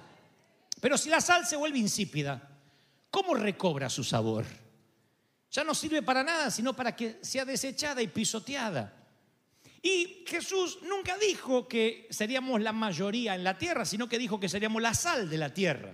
Pero 0.79 0.97
si 0.97 1.09
la 1.09 1.21
sal 1.21 1.45
se 1.45 1.55
vuelve 1.55 1.79
insípida, 1.79 2.59
¿cómo 3.09 3.35
recobra 3.35 3.89
su 3.89 4.03
sabor? 4.03 4.45
Ya 5.53 5.63
no 5.63 5.75
sirve 5.75 6.01
para 6.01 6.23
nada, 6.23 6.49
sino 6.49 6.75
para 6.75 6.95
que 6.95 7.19
sea 7.21 7.45
desechada 7.45 8.01
y 8.01 8.07
pisoteada. 8.07 8.91
Y 9.83 10.23
Jesús 10.25 10.79
nunca 10.81 11.15
dijo 11.17 11.67
que 11.67 12.07
seríamos 12.09 12.59
la 12.59 12.71
mayoría 12.71 13.35
en 13.35 13.43
la 13.43 13.55
tierra, 13.55 13.85
sino 13.85 14.09
que 14.09 14.17
dijo 14.17 14.39
que 14.39 14.49
seríamos 14.49 14.81
la 14.81 14.95
sal 14.95 15.29
de 15.29 15.37
la 15.37 15.53
tierra. 15.53 15.93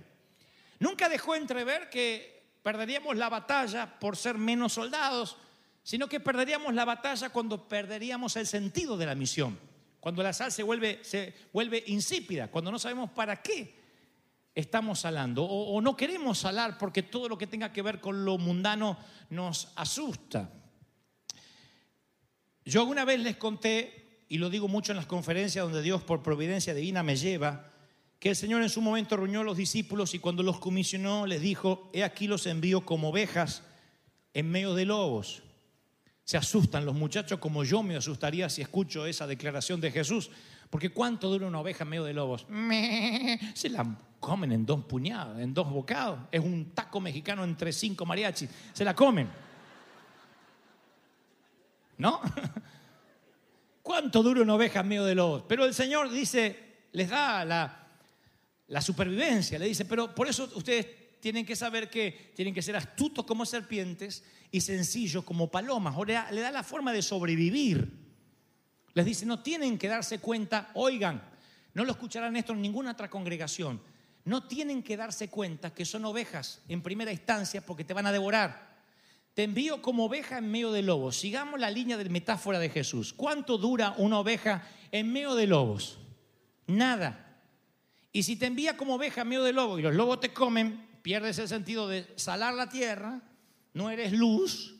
Nunca 0.78 1.10
dejó 1.10 1.34
entrever 1.34 1.90
que 1.90 2.42
perderíamos 2.62 3.18
la 3.18 3.28
batalla 3.28 3.98
por 3.98 4.16
ser 4.16 4.38
menos 4.38 4.72
soldados, 4.72 5.36
sino 5.82 6.08
que 6.08 6.20
perderíamos 6.20 6.72
la 6.72 6.86
batalla 6.86 7.28
cuando 7.28 7.68
perderíamos 7.68 8.36
el 8.36 8.46
sentido 8.46 8.96
de 8.96 9.04
la 9.04 9.14
misión, 9.14 9.58
cuando 10.00 10.22
la 10.22 10.32
sal 10.32 10.50
se 10.52 10.62
vuelve, 10.62 11.00
se 11.04 11.34
vuelve 11.52 11.84
insípida, 11.88 12.48
cuando 12.48 12.72
no 12.72 12.78
sabemos 12.78 13.10
para 13.10 13.42
qué 13.42 13.79
estamos 14.54 15.00
salando 15.00 15.44
o, 15.44 15.80
no 15.80 15.96
queremos 15.96 16.38
salar 16.38 16.78
porque 16.78 17.02
todo 17.02 17.28
lo 17.28 17.38
que 17.38 17.46
tenga 17.46 17.72
que 17.72 17.82
ver 17.82 18.00
con 18.00 18.24
lo 18.24 18.38
mundano 18.38 18.98
nos 19.30 19.72
asusta. 19.76 20.50
Yo 22.64 22.80
alguna 22.80 23.04
vez 23.04 23.20
les 23.20 23.36
conté, 23.36 24.24
y 24.28 24.38
lo 24.38 24.50
digo 24.50 24.68
mucho 24.68 24.92
en 24.92 24.96
las 24.96 25.06
conferencias 25.06 25.64
donde 25.64 25.82
Dios 25.82 26.02
por 26.02 26.22
providencia 26.22 26.74
divina 26.74 27.02
me 27.02 27.16
lleva, 27.16 27.70
que 28.18 28.30
el 28.30 28.36
Señor 28.36 28.62
en 28.62 28.68
su 28.68 28.82
momento 28.82 29.16
reunió 29.16 29.40
a 29.40 29.44
los 29.44 29.56
discípulos 29.56 30.14
y 30.14 30.18
cuando 30.18 30.42
los 30.42 30.60
comisionó 30.60 31.26
les 31.26 31.40
dijo, 31.40 31.90
he 31.94 32.04
aquí 32.04 32.26
los 32.26 32.46
envío 32.46 32.84
como 32.84 33.08
ovejas 33.08 33.62
en 34.34 34.50
medio 34.50 34.74
de 34.74 34.84
lobos. 34.84 35.42
Se 36.24 36.36
asustan 36.36 36.84
los 36.84 36.94
muchachos 36.94 37.40
como 37.40 37.64
yo 37.64 37.82
me 37.82 37.96
asustaría 37.96 38.48
si 38.50 38.62
escucho 38.62 39.06
esa 39.06 39.26
declaración 39.26 39.80
de 39.80 39.90
Jesús. 39.90 40.30
Porque 40.68 40.90
¿cuánto 40.90 41.28
dura 41.28 41.46
una 41.46 41.60
oveja 41.60 41.82
en 41.82 41.90
medio 41.90 42.04
de 42.04 42.14
lobos? 42.14 42.46
Se 43.54 43.68
la 43.68 43.84
comen 44.30 44.52
en 44.52 44.64
dos 44.64 44.84
puñados, 44.84 45.40
en 45.40 45.52
dos 45.52 45.68
bocados. 45.68 46.20
Es 46.30 46.38
un 46.38 46.66
taco 46.72 47.00
mexicano 47.00 47.42
entre 47.42 47.72
cinco 47.72 48.06
mariachis. 48.06 48.48
Se 48.72 48.84
la 48.84 48.94
comen. 48.94 49.28
¿No? 51.98 52.20
¿Cuánto 53.82 54.22
dura 54.22 54.42
una 54.42 54.54
oveja 54.54 54.82
en 54.82 54.88
medio 54.88 55.04
de 55.04 55.16
lobos? 55.16 55.42
Pero 55.48 55.64
el 55.64 55.74
Señor 55.74 56.08
dice, 56.10 56.56
les 56.92 57.10
da 57.10 57.44
la, 57.44 57.88
la 58.68 58.80
supervivencia. 58.80 59.58
Le 59.58 59.66
dice, 59.66 59.84
pero 59.84 60.14
por 60.14 60.28
eso 60.28 60.48
ustedes 60.54 60.86
tienen 61.18 61.44
que 61.44 61.56
saber 61.56 61.90
que 61.90 62.30
tienen 62.36 62.54
que 62.54 62.62
ser 62.62 62.76
astutos 62.76 63.24
como 63.24 63.44
serpientes 63.44 64.22
y 64.52 64.60
sencillos 64.60 65.24
como 65.24 65.50
palomas. 65.50 65.94
O 65.96 66.04
le 66.04 66.12
da, 66.12 66.52
la 66.52 66.62
forma 66.62 66.92
de 66.92 67.02
sobrevivir. 67.02 67.98
Les 68.94 69.04
dice, 69.04 69.26
no 69.26 69.42
tienen 69.42 69.76
que 69.76 69.88
darse 69.88 70.20
cuenta, 70.20 70.70
oigan, 70.74 71.20
no 71.74 71.84
lo 71.84 71.90
escucharán 71.90 72.36
esto 72.36 72.52
en 72.52 72.62
ninguna 72.62 72.92
otra 72.92 73.10
congregación. 73.10 73.80
No 74.24 74.44
tienen 74.44 74.82
que 74.82 74.96
darse 74.96 75.28
cuenta 75.28 75.72
que 75.72 75.84
son 75.84 76.04
ovejas 76.04 76.62
en 76.68 76.82
primera 76.82 77.12
instancia 77.12 77.64
porque 77.64 77.84
te 77.84 77.94
van 77.94 78.06
a 78.06 78.12
devorar. 78.12 78.70
Te 79.34 79.44
envío 79.44 79.80
como 79.80 80.06
oveja 80.06 80.38
en 80.38 80.50
medio 80.50 80.72
de 80.72 80.82
lobos. 80.82 81.16
Sigamos 81.16 81.58
la 81.58 81.70
línea 81.70 81.96
de 81.96 82.08
metáfora 82.08 82.58
de 82.58 82.68
Jesús. 82.68 83.12
¿Cuánto 83.12 83.58
dura 83.58 83.94
una 83.96 84.18
oveja 84.18 84.66
en 84.90 85.12
medio 85.12 85.34
de 85.34 85.46
lobos? 85.46 85.98
Nada. 86.66 87.42
Y 88.12 88.24
si 88.24 88.36
te 88.36 88.46
envía 88.46 88.76
como 88.76 88.96
oveja 88.96 89.22
en 89.22 89.28
medio 89.28 89.44
de 89.44 89.52
lobo 89.52 89.78
y 89.78 89.82
los 89.82 89.94
lobos 89.94 90.20
te 90.20 90.32
comen, 90.32 90.88
pierdes 91.02 91.38
el 91.38 91.48
sentido 91.48 91.88
de 91.88 92.12
salar 92.16 92.54
la 92.54 92.68
tierra, 92.68 93.22
no 93.72 93.88
eres 93.88 94.12
luz. 94.12 94.76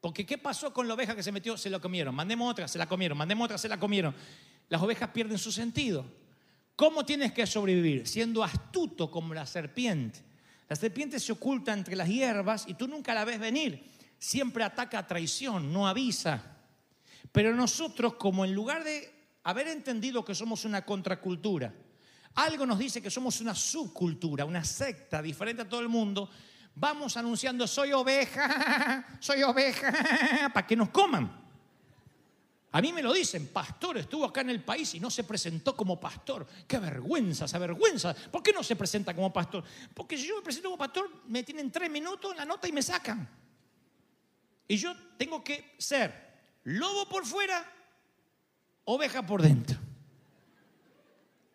Porque 0.00 0.26
¿qué 0.26 0.36
pasó 0.36 0.72
con 0.72 0.86
la 0.86 0.94
oveja 0.94 1.16
que 1.16 1.22
se 1.22 1.32
metió? 1.32 1.56
Se 1.56 1.70
la 1.70 1.78
comieron. 1.78 2.14
Mandemos 2.14 2.50
otra, 2.50 2.68
se 2.68 2.78
la 2.78 2.86
comieron. 2.86 3.16
Mandemos 3.16 3.46
otra, 3.46 3.58
se 3.58 3.68
la 3.68 3.78
comieron. 3.78 4.14
Las 4.68 4.82
ovejas 4.82 5.10
pierden 5.10 5.38
su 5.38 5.50
sentido. 5.50 6.04
¿Cómo 6.76 7.04
tienes 7.04 7.32
que 7.32 7.46
sobrevivir? 7.46 8.06
Siendo 8.06 8.42
astuto 8.42 9.10
como 9.10 9.34
la 9.34 9.46
serpiente. 9.46 10.20
La 10.68 10.76
serpiente 10.76 11.20
se 11.20 11.32
oculta 11.32 11.72
entre 11.72 11.96
las 11.96 12.08
hierbas 12.08 12.64
y 12.66 12.74
tú 12.74 12.88
nunca 12.88 13.14
la 13.14 13.24
ves 13.24 13.38
venir. 13.38 13.84
Siempre 14.18 14.64
ataca 14.64 15.00
a 15.00 15.06
traición, 15.06 15.72
no 15.72 15.86
avisa. 15.86 16.42
Pero 17.30 17.54
nosotros, 17.54 18.14
como 18.14 18.44
en 18.44 18.54
lugar 18.54 18.84
de 18.84 19.12
haber 19.44 19.68
entendido 19.68 20.24
que 20.24 20.34
somos 20.34 20.64
una 20.64 20.84
contracultura, 20.84 21.74
algo 22.34 22.64
nos 22.64 22.78
dice 22.78 23.02
que 23.02 23.10
somos 23.10 23.40
una 23.40 23.54
subcultura, 23.54 24.44
una 24.44 24.64
secta 24.64 25.20
diferente 25.20 25.62
a 25.62 25.68
todo 25.68 25.80
el 25.80 25.88
mundo. 25.88 26.30
Vamos 26.74 27.16
anunciando, 27.16 27.66
soy 27.66 27.92
oveja, 27.92 29.16
soy 29.20 29.42
oveja, 29.42 30.50
para 30.54 30.66
que 30.66 30.76
nos 30.76 30.88
coman. 30.88 31.41
A 32.72 32.80
mí 32.80 32.92
me 32.92 33.02
lo 33.02 33.12
dicen, 33.12 33.48
pastor, 33.48 33.98
estuvo 33.98 34.24
acá 34.24 34.40
en 34.40 34.50
el 34.50 34.64
país 34.64 34.94
y 34.94 35.00
no 35.00 35.10
se 35.10 35.24
presentó 35.24 35.76
como 35.76 36.00
pastor. 36.00 36.46
Qué 36.66 36.78
vergüenza, 36.78 37.44
esa 37.44 37.58
vergüenza. 37.58 38.14
¿Por 38.14 38.42
qué 38.42 38.52
no 38.52 38.62
se 38.62 38.76
presenta 38.76 39.14
como 39.14 39.32
pastor? 39.32 39.62
Porque 39.94 40.16
si 40.16 40.26
yo 40.26 40.36
me 40.36 40.42
presento 40.42 40.68
como 40.68 40.78
pastor, 40.78 41.10
me 41.28 41.42
tienen 41.42 41.70
tres 41.70 41.90
minutos 41.90 42.32
en 42.32 42.38
la 42.38 42.44
nota 42.44 42.66
y 42.66 42.72
me 42.72 42.82
sacan. 42.82 43.28
Y 44.66 44.76
yo 44.76 44.94
tengo 45.18 45.44
que 45.44 45.74
ser 45.78 46.32
lobo 46.64 47.08
por 47.08 47.26
fuera, 47.26 47.64
oveja 48.84 49.24
por 49.26 49.42
dentro 49.42 49.78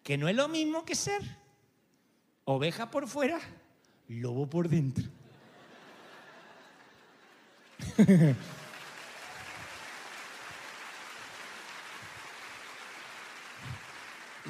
que 0.07 0.17
no 0.17 0.29
es 0.29 0.35
lo 0.37 0.47
mismo 0.47 0.85
que 0.85 0.95
ser 0.95 1.21
oveja 2.45 2.89
por 2.89 3.09
fuera, 3.09 3.41
lobo 4.07 4.49
por 4.49 4.69
dentro. 4.69 5.03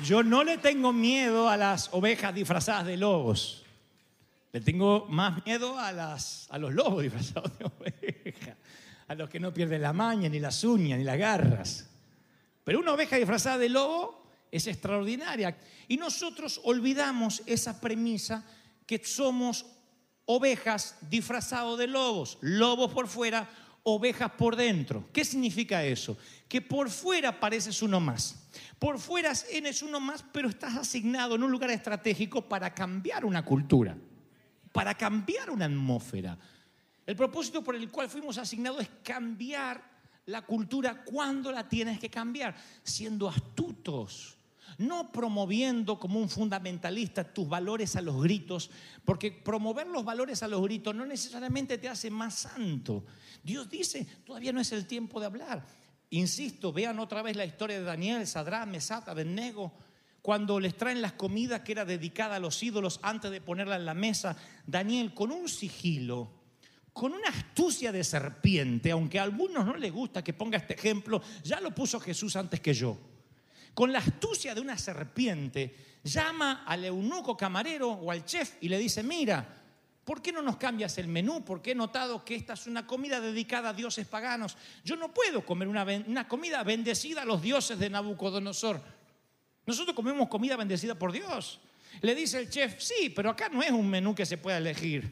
Yo 0.04 0.22
no 0.22 0.44
le 0.44 0.58
tengo 0.58 0.94
miedo 0.94 1.50
a 1.50 1.58
las 1.58 1.90
ovejas 1.92 2.34
disfrazadas 2.34 2.86
de 2.86 2.98
lobos. 2.98 3.64
Le 4.52 4.62
tengo 4.62 5.06
más 5.10 5.44
miedo 5.46 5.78
a, 5.78 5.92
las, 5.92 6.48
los 6.60 6.74
lobos 6.74 7.04
disfrazados 7.04 7.58
de 7.58 7.66
oveja. 7.80 8.56
A 9.08 9.16
los 9.16 9.30
que 9.30 9.40
no 9.40 9.54
pierden 9.54 9.82
la 9.82 9.94
maña, 9.94 10.30
ni 10.30 10.40
las 10.40 10.64
uñas, 10.64 11.00
ni 11.00 11.04
las 11.04 11.18
garras. 11.18 11.90
Pero 12.64 12.80
una 12.80 12.94
oveja 12.94 13.16
disfrazada 13.16 13.58
de 13.58 13.70
lobo 13.70 14.24
es 14.52 14.68
extraordinaria. 14.68 15.58
Y 15.88 15.98
nosotros 15.98 16.62
olvidamos 16.64 17.42
esa 17.46 17.82
premisa 17.82 18.46
que 18.86 19.04
somos 19.04 19.66
ovejas 20.26 20.98
disfrazados 21.10 21.80
de 21.80 21.88
lobos, 21.88 22.38
lobos 22.42 22.92
por 22.92 23.08
fuera, 23.08 23.50
ovejas 23.90 24.32
por 24.32 24.58
dentro. 24.58 25.08
¿Qué 25.14 25.24
significa 25.24 25.82
eso? 25.82 26.18
Que 26.50 26.62
por 26.62 26.90
fuera 26.90 27.40
pareces 27.40 27.82
uno 27.82 28.02
más. 28.02 28.50
Por 28.78 29.00
fuera 29.00 29.32
eres 29.50 29.82
uno 29.82 30.02
más, 30.02 30.26
pero 30.34 30.50
estás 30.50 30.76
asignado 30.76 31.36
en 31.36 31.44
un 31.44 31.52
lugar 31.52 31.70
estratégico 31.70 32.42
para 32.42 32.74
cambiar 32.74 33.24
una 33.24 33.46
cultura, 33.46 33.98
para 34.74 34.94
cambiar 34.94 35.50
una 35.50 35.66
atmósfera. 35.66 36.38
El 37.06 37.16
propósito 37.16 37.64
por 37.64 37.76
el 37.76 37.90
cual 37.90 38.10
fuimos 38.10 38.38
asignados 38.38 38.82
es 38.82 38.90
cambiar 39.02 39.82
la 40.26 40.42
cultura 40.42 41.06
cuando 41.06 41.50
la 41.50 41.70
tienes 41.70 41.98
que 41.98 42.10
cambiar, 42.10 42.56
siendo 42.84 43.30
astutos 43.30 44.37
no 44.78 45.12
promoviendo 45.12 46.00
como 46.00 46.20
un 46.20 46.30
fundamentalista 46.30 47.24
tus 47.24 47.48
valores 47.48 47.96
a 47.96 48.02
los 48.02 48.22
gritos, 48.22 48.70
porque 49.06 49.32
promover 49.32 49.88
los 49.88 50.06
valores 50.06 50.44
a 50.44 50.48
los 50.48 50.62
gritos 50.62 50.94
no 50.94 51.06
necesariamente 51.06 51.78
te 51.78 51.90
hace 51.90 52.10
más 52.10 52.36
santo. 52.36 53.06
Dios 53.44 53.70
dice, 53.70 54.06
todavía 54.26 54.54
no 54.54 54.62
es 54.62 54.72
el 54.72 54.86
tiempo 54.86 55.20
de 55.20 55.26
hablar. 55.26 55.66
Insisto, 56.10 56.72
vean 56.72 57.00
otra 57.00 57.22
vez 57.22 57.36
la 57.36 57.46
historia 57.46 57.80
de 57.80 57.86
Daniel, 57.86 58.26
Sadrán, 58.28 58.72
Mesat, 58.72 59.10
Abednego, 59.10 59.74
cuando 60.22 60.60
les 60.60 60.76
traen 60.76 61.02
las 61.02 61.14
comidas 61.14 61.62
que 61.62 61.72
era 61.72 61.86
dedicada 61.86 62.36
a 62.36 62.40
los 62.40 62.62
ídolos 62.62 63.00
antes 63.02 63.32
de 63.32 63.42
ponerla 63.42 63.78
en 63.78 63.86
la 63.86 63.94
mesa, 63.94 64.36
Daniel 64.66 65.14
con 65.14 65.32
un 65.32 65.50
sigilo, 65.50 66.32
con 66.94 67.14
una 67.14 67.30
astucia 67.30 67.92
de 67.92 68.04
serpiente, 68.04 68.92
aunque 68.92 69.20
a 69.20 69.24
algunos 69.24 69.66
no 69.66 69.76
les 69.76 69.92
gusta 69.92 70.24
que 70.24 70.34
ponga 70.34 70.58
este 70.58 70.76
ejemplo, 70.76 71.22
ya 71.44 71.62
lo 71.62 71.74
puso 71.74 72.00
Jesús 72.00 72.36
antes 72.36 72.60
que 72.60 72.74
yo 72.74 73.17
con 73.78 73.94
la 73.94 74.00
astucia 74.00 74.56
de 74.56 74.62
una 74.62 74.76
serpiente, 74.76 76.00
llama 76.04 76.64
al 76.66 76.84
eunuco 76.86 77.38
camarero 77.38 77.92
o 77.92 78.10
al 78.10 78.26
chef 78.26 78.56
y 78.60 78.70
le 78.70 78.80
dice, 78.80 79.04
mira, 79.04 79.48
¿por 80.04 80.20
qué 80.20 80.32
no 80.32 80.42
nos 80.42 80.58
cambias 80.58 80.98
el 80.98 81.08
menú? 81.08 81.46
Porque 81.46 81.74
he 81.74 81.76
notado 81.76 82.26
que 82.26 82.34
esta 82.34 82.54
es 82.54 82.66
una 82.66 82.88
comida 82.88 83.22
dedicada 83.22 83.70
a 83.70 83.74
dioses 83.74 84.08
paganos. 84.08 84.58
Yo 84.84 84.96
no 84.96 85.14
puedo 85.14 85.46
comer 85.46 85.68
una, 85.68 86.28
comida 86.28 86.64
bendecida 86.64 87.22
a 87.22 87.26
los 87.26 87.40
dioses 87.40 87.78
de 87.78 87.92
Nabucodonosor. 87.92 88.82
Nosotros 89.68 89.96
comemos 89.96 90.28
comida 90.28 90.58
bendecida 90.58 90.96
por 90.96 91.12
Dios. 91.12 91.60
Le 92.02 92.16
dice 92.16 92.40
el 92.40 92.50
chef, 92.50 92.82
sí, 92.82 93.14
pero 93.16 93.30
acá 93.30 93.48
no 93.50 93.62
es 93.62 93.70
un 93.70 93.88
menú 93.88 94.16
que 94.16 94.26
se 94.26 94.40
pueda 94.40 94.58
elegir. 94.58 95.08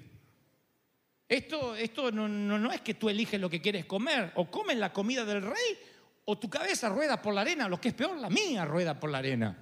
Esto, 1.29 1.75
esto 1.75 2.11
no, 2.11 2.27
no, 2.27 2.57
no 2.57 2.71
es 2.71 2.81
que 2.81 2.95
tú 2.95 3.09
eliges 3.09 3.39
lo 3.39 3.47
que 3.47 3.61
quieres 3.61 3.85
comer, 3.85 4.31
o 4.33 4.49
comes 4.49 4.77
la 4.77 4.91
comida 4.91 5.23
del 5.23 5.43
rey 5.43 5.77
o 6.25 6.37
tu 6.37 6.49
cabeza 6.49 6.89
rueda 6.89 7.21
por 7.21 7.33
la 7.33 7.41
arena, 7.41 7.69
lo 7.69 7.79
que 7.79 7.89
es 7.89 7.93
peor, 7.93 8.17
la 8.17 8.29
mía 8.29 8.65
rueda 8.65 8.99
por 8.99 9.09
la 9.11 9.19
arena. 9.19 9.55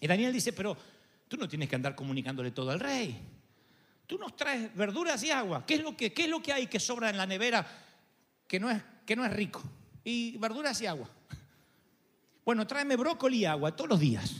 Y 0.00 0.06
Daniel 0.06 0.32
dice, 0.32 0.52
pero 0.52 0.76
tú 1.28 1.36
no 1.36 1.48
tienes 1.48 1.68
que 1.68 1.76
andar 1.76 1.94
comunicándole 1.94 2.50
todo 2.50 2.70
al 2.70 2.80
rey. 2.80 3.18
Tú 4.06 4.18
nos 4.18 4.36
traes 4.36 4.74
verduras 4.74 5.22
y 5.22 5.30
agua. 5.30 5.64
¿Qué 5.66 5.74
es 5.74 5.82
lo 5.82 5.96
que, 5.96 6.12
qué 6.12 6.24
es 6.24 6.28
lo 6.28 6.42
que 6.42 6.52
hay 6.52 6.66
que 6.66 6.80
sobra 6.80 7.10
en 7.10 7.16
la 7.16 7.26
nevera 7.26 7.66
que 8.46 8.58
no, 8.58 8.70
es, 8.70 8.82
que 9.06 9.16
no 9.16 9.24
es 9.24 9.32
rico? 9.32 9.62
Y 10.04 10.36
verduras 10.38 10.80
y 10.80 10.86
agua. 10.86 11.08
Bueno, 12.44 12.66
tráeme 12.66 12.96
brócoli 12.96 13.38
y 13.38 13.44
agua 13.44 13.74
todos 13.74 13.90
los 13.90 14.00
días. 14.00 14.34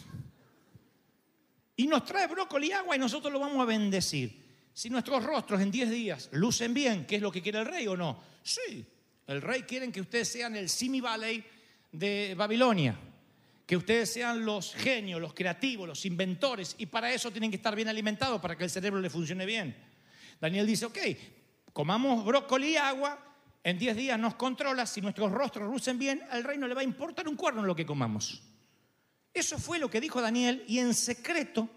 Y 1.77 1.87
nos 1.87 2.05
trae 2.05 2.27
brócoli 2.27 2.69
y 2.69 2.73
agua 2.73 2.97
y 2.97 2.99
nosotros 2.99 3.33
lo 3.33 3.41
vamos 3.41 3.61
a 3.61 3.65
bendecir. 3.65 4.45
Si 4.73 4.91
nuestros 4.91 5.23
rostros 5.23 5.61
en 5.61 5.71
10 5.71 5.91
días 5.91 6.29
lucen 6.33 6.75
bien, 6.75 7.07
¿qué 7.07 7.17
es 7.17 7.23
lo 7.23 7.33
que 7.33 7.41
quiere 7.41 7.61
el 7.61 7.67
rey 7.67 7.87
o 7.87 7.97
no? 7.97 8.21
Sí, 8.43 8.87
el 9.27 9.43
rey 9.43 9.63
quiere 9.63 9.91
que 9.91 10.01
ustedes 10.01 10.29
sean 10.29 10.57
el 10.57 10.69
Simi 10.69 11.01
Valley 11.01 11.45
de 11.93 12.35
Babilonia, 12.37 12.99
que 13.67 13.77
ustedes 13.77 14.13
sean 14.13 14.45
los 14.45 14.75
genios, 14.75 15.21
los 15.21 15.33
creativos, 15.33 15.89
los 15.89 16.05
inventores, 16.05 16.75
y 16.79 16.87
para 16.87 17.13
eso 17.13 17.31
tienen 17.31 17.51
que 17.51 17.57
estar 17.57 17.75
bien 17.75 17.89
alimentados, 17.89 18.41
para 18.41 18.57
que 18.57 18.65
el 18.65 18.71
cerebro 18.71 19.01
le 19.01 19.09
funcione 19.09 19.47
bien. 19.47 19.75
Daniel 20.41 20.67
dice, 20.67 20.87
ok, 20.87 20.99
comamos 21.73 22.25
brócoli 22.25 22.73
y 22.73 22.77
agua, 22.77 23.19
en 23.63 23.79
10 23.79 23.97
días 23.97 24.19
nos 24.19 24.35
controla, 24.35 24.87
si 24.87 25.01
nuestros 25.01 25.33
rostros 25.33 25.71
lucen 25.71 25.99
bien, 25.99 26.23
al 26.31 26.45
rey 26.45 26.59
no 26.59 26.69
le 26.69 26.75
va 26.75 26.83
a 26.83 26.85
importar 26.85 27.27
un 27.29 27.37
cuerno 27.37 27.63
lo 27.63 27.75
que 27.75 27.87
comamos. 27.87 28.43
Eso 29.33 29.59
fue 29.59 29.79
lo 29.79 29.89
que 29.91 30.01
dijo 30.01 30.21
Daniel 30.21 30.65
y 30.69 30.79
en 30.79 30.93
secreto 30.93 31.69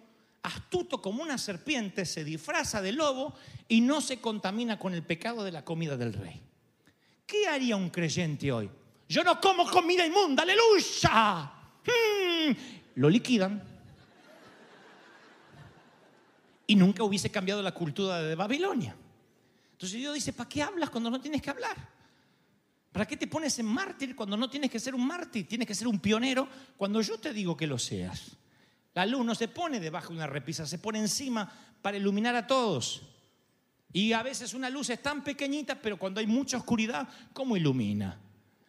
astuto 0.43 1.01
como 1.01 1.23
una 1.23 1.37
serpiente, 1.37 2.05
se 2.05 2.23
disfraza 2.23 2.81
de 2.81 2.91
lobo 2.91 3.33
y 3.67 3.81
no 3.81 4.01
se 4.01 4.19
contamina 4.19 4.77
con 4.77 4.93
el 4.93 5.03
pecado 5.03 5.43
de 5.43 5.51
la 5.51 5.65
comida 5.65 5.97
del 5.97 6.13
rey. 6.13 6.46
¿Qué 7.27 7.45
haría 7.45 7.75
un 7.75 7.89
creyente 7.89 8.49
hoy? 8.53 8.69
Yo 9.09 9.21
no 9.21 9.39
como 9.41 9.69
comida 9.69 10.05
inmunda, 10.05 10.43
aleluya. 10.43 11.51
Hmm. 11.85 12.51
Lo 12.95 13.09
liquidan. 13.09 13.61
Y 16.65 16.75
nunca 16.75 17.03
hubiese 17.03 17.29
cambiado 17.29 17.61
la 17.61 17.73
cultura 17.73 18.21
de 18.21 18.33
Babilonia. 18.33 18.95
Entonces 19.73 19.99
Dios 19.99 20.13
dice, 20.13 20.31
¿para 20.31 20.47
qué 20.47 20.63
hablas 20.63 20.89
cuando 20.89 21.09
no 21.09 21.19
tienes 21.19 21.41
que 21.41 21.49
hablar? 21.49 21.75
¿Para 22.93 23.05
qué 23.05 23.17
te 23.17 23.27
pones 23.27 23.59
en 23.59 23.65
mártir 23.65 24.15
cuando 24.15 24.37
no 24.37 24.49
tienes 24.49 24.71
que 24.71 24.79
ser 24.79 24.95
un 24.95 25.05
mártir? 25.05 25.47
Tienes 25.47 25.67
que 25.67 25.75
ser 25.75 25.87
un 25.87 25.99
pionero 25.99 26.47
cuando 26.77 27.01
yo 27.01 27.19
te 27.19 27.33
digo 27.33 27.57
que 27.57 27.67
lo 27.67 27.77
seas. 27.77 28.37
La 28.93 29.05
luz 29.05 29.25
no 29.25 29.35
se 29.35 29.49
pone 29.49 29.81
debajo 29.81 30.09
de 30.09 30.15
una 30.15 30.27
repisa, 30.27 30.65
se 30.65 30.79
pone 30.79 30.99
encima 30.99 31.51
para 31.81 31.97
iluminar 31.97 32.35
a 32.35 32.47
todos. 32.47 33.03
Y 33.93 34.13
a 34.13 34.21
veces 34.21 34.53
una 34.53 34.69
luz 34.69 34.89
es 34.89 35.01
tan 35.01 35.23
pequeñita, 35.23 35.81
pero 35.81 35.97
cuando 35.97 36.19
hay 36.19 36.27
mucha 36.27 36.57
oscuridad, 36.57 37.07
¿cómo 37.33 37.55
ilumina? 37.57 38.19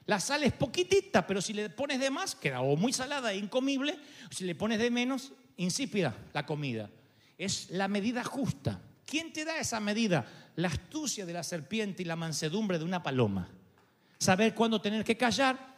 La 0.07 0.21
sal 0.21 0.43
es 0.45 0.55
poquitita, 0.55 1.27
pero 1.27 1.43
si 1.43 1.53
le 1.53 1.69
pones 1.69 2.01
de 2.01 2.11
más, 2.11 2.35
queda 2.35 2.63
o 2.63 2.77
muy 2.77 2.93
salada 2.93 3.33
e 3.33 3.37
incomible, 3.37 3.99
si 4.31 4.45
le 4.45 4.55
pones 4.55 4.79
de 4.79 4.91
menos, 4.91 5.33
insípida 5.59 6.17
la 6.33 6.47
comida. 6.47 6.89
Es 7.37 7.69
la 7.71 7.89
medida 7.89 8.25
justa. 8.25 8.81
¿Quién 9.05 9.33
te 9.33 9.45
da 9.45 9.59
esa 9.59 9.81
medida? 9.81 10.25
La 10.57 10.69
astucia 10.69 11.27
de 11.27 11.33
la 11.35 11.43
serpiente 11.43 12.03
y 12.03 12.07
la 12.07 12.17
mansedumbre 12.17 12.79
de 12.79 12.85
una 12.85 13.03
paloma. 13.03 13.49
Saber 14.19 14.55
cuándo 14.55 14.81
tener 14.81 15.05
que 15.05 15.17
callar, 15.17 15.77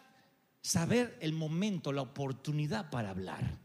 saber 0.62 1.18
el 1.20 1.32
momento, 1.32 1.92
la 1.92 2.02
oportunidad 2.02 2.88
para 2.88 3.10
hablar. 3.10 3.58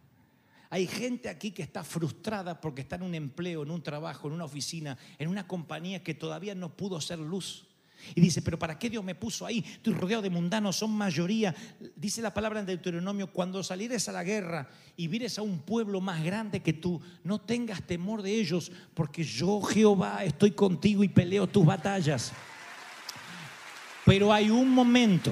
Hay 0.75 0.88
gente 0.88 1.29
aquí 1.29 1.51
que 1.51 1.63
está 1.63 1.86
frustrada 1.86 2.60
porque 2.60 2.82
está 2.82 2.98
en 2.98 3.03
un 3.03 3.15
empleo, 3.15 3.63
en 3.63 3.72
un 3.72 3.82
trabajo, 3.82 4.27
en 4.27 4.34
una 4.34 4.44
oficina, 4.44 4.98
en 5.17 5.29
una 5.29 5.48
compañía 5.48 6.03
que 6.03 6.13
todavía 6.13 6.53
no 6.53 6.75
pudo 6.75 7.00
ser 7.00 7.17
luz. 7.17 7.65
Y 8.13 8.20
dice, 8.20 8.41
pero 8.41 8.60
¿para 8.60 8.77
qué 8.77 8.89
Dios 8.89 9.01
me 9.01 9.15
puso 9.15 9.46
ahí? 9.46 9.63
Estoy 9.65 9.94
rodeado 9.94 10.22
de 10.22 10.29
mundanos, 10.29 10.75
son 10.75 10.91
mayoría. 10.91 11.55
Dice 11.96 12.22
la 12.22 12.34
palabra 12.34 12.60
en 12.60 12.65
Deuteronomio, 12.65 13.32
cuando 13.32 13.63
salieres 13.63 14.10
a 14.10 14.12
la 14.12 14.25
guerra 14.25 14.67
y 14.98 15.08
vires 15.08 15.39
a 15.39 15.44
un 15.44 15.60
pueblo 15.60 16.01
más 16.01 16.22
grande 16.22 16.62
que 16.62 16.74
tú, 16.74 17.01
no 17.24 17.39
tengas 17.39 17.82
temor 17.84 18.22
de 18.22 18.34
ellos, 18.34 18.70
porque 18.94 19.24
yo, 19.24 19.62
Jehová, 19.62 20.25
estoy 20.25 20.51
contigo 20.51 21.05
y 21.05 21.08
peleo 21.08 21.48
tus 21.48 21.65
batallas. 21.65 22.34
Pero 24.03 24.34
hay 24.34 24.50
un 24.50 24.70
momento, 24.72 25.31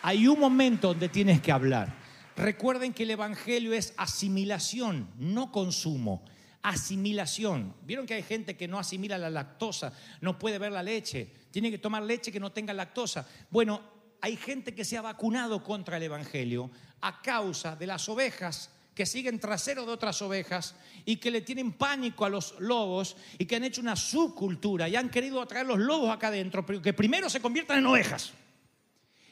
hay 0.00 0.26
un 0.26 0.40
momento 0.40 0.88
donde 0.88 1.10
tienes 1.10 1.42
que 1.42 1.52
hablar. 1.52 2.05
Recuerden 2.36 2.92
que 2.92 3.04
el 3.04 3.12
Evangelio 3.12 3.72
es 3.72 3.94
asimilación, 3.96 5.08
no 5.18 5.50
consumo. 5.50 6.22
Asimilación. 6.62 7.74
Vieron 7.84 8.06
que 8.06 8.14
hay 8.14 8.22
gente 8.22 8.56
que 8.56 8.68
no 8.68 8.78
asimila 8.78 9.16
la 9.16 9.30
lactosa, 9.30 9.92
no 10.20 10.38
puede 10.38 10.58
ver 10.58 10.72
la 10.72 10.82
leche, 10.82 11.30
tiene 11.50 11.70
que 11.70 11.78
tomar 11.78 12.02
leche 12.02 12.32
que 12.32 12.40
no 12.40 12.52
tenga 12.52 12.74
lactosa. 12.74 13.26
Bueno, 13.50 13.80
hay 14.20 14.36
gente 14.36 14.74
que 14.74 14.84
se 14.84 14.98
ha 14.98 15.02
vacunado 15.02 15.62
contra 15.62 15.96
el 15.96 16.02
Evangelio 16.02 16.70
a 17.00 17.22
causa 17.22 17.76
de 17.76 17.86
las 17.86 18.08
ovejas 18.08 18.70
que 18.94 19.06
siguen 19.06 19.38
trasero 19.38 19.86
de 19.86 19.92
otras 19.92 20.20
ovejas 20.22 20.74
y 21.04 21.16
que 21.16 21.30
le 21.30 21.42
tienen 21.42 21.72
pánico 21.72 22.24
a 22.24 22.30
los 22.30 22.58
lobos 22.58 23.16
y 23.38 23.44
que 23.44 23.56
han 23.56 23.64
hecho 23.64 23.80
una 23.80 23.94
subcultura 23.94 24.88
y 24.88 24.96
han 24.96 25.10
querido 25.10 25.40
atraer 25.40 25.66
los 25.66 25.78
lobos 25.78 26.10
acá 26.10 26.28
adentro, 26.28 26.64
pero 26.66 26.82
que 26.82 26.94
primero 26.94 27.30
se 27.30 27.40
conviertan 27.40 27.78
en 27.78 27.86
ovejas. 27.86 28.32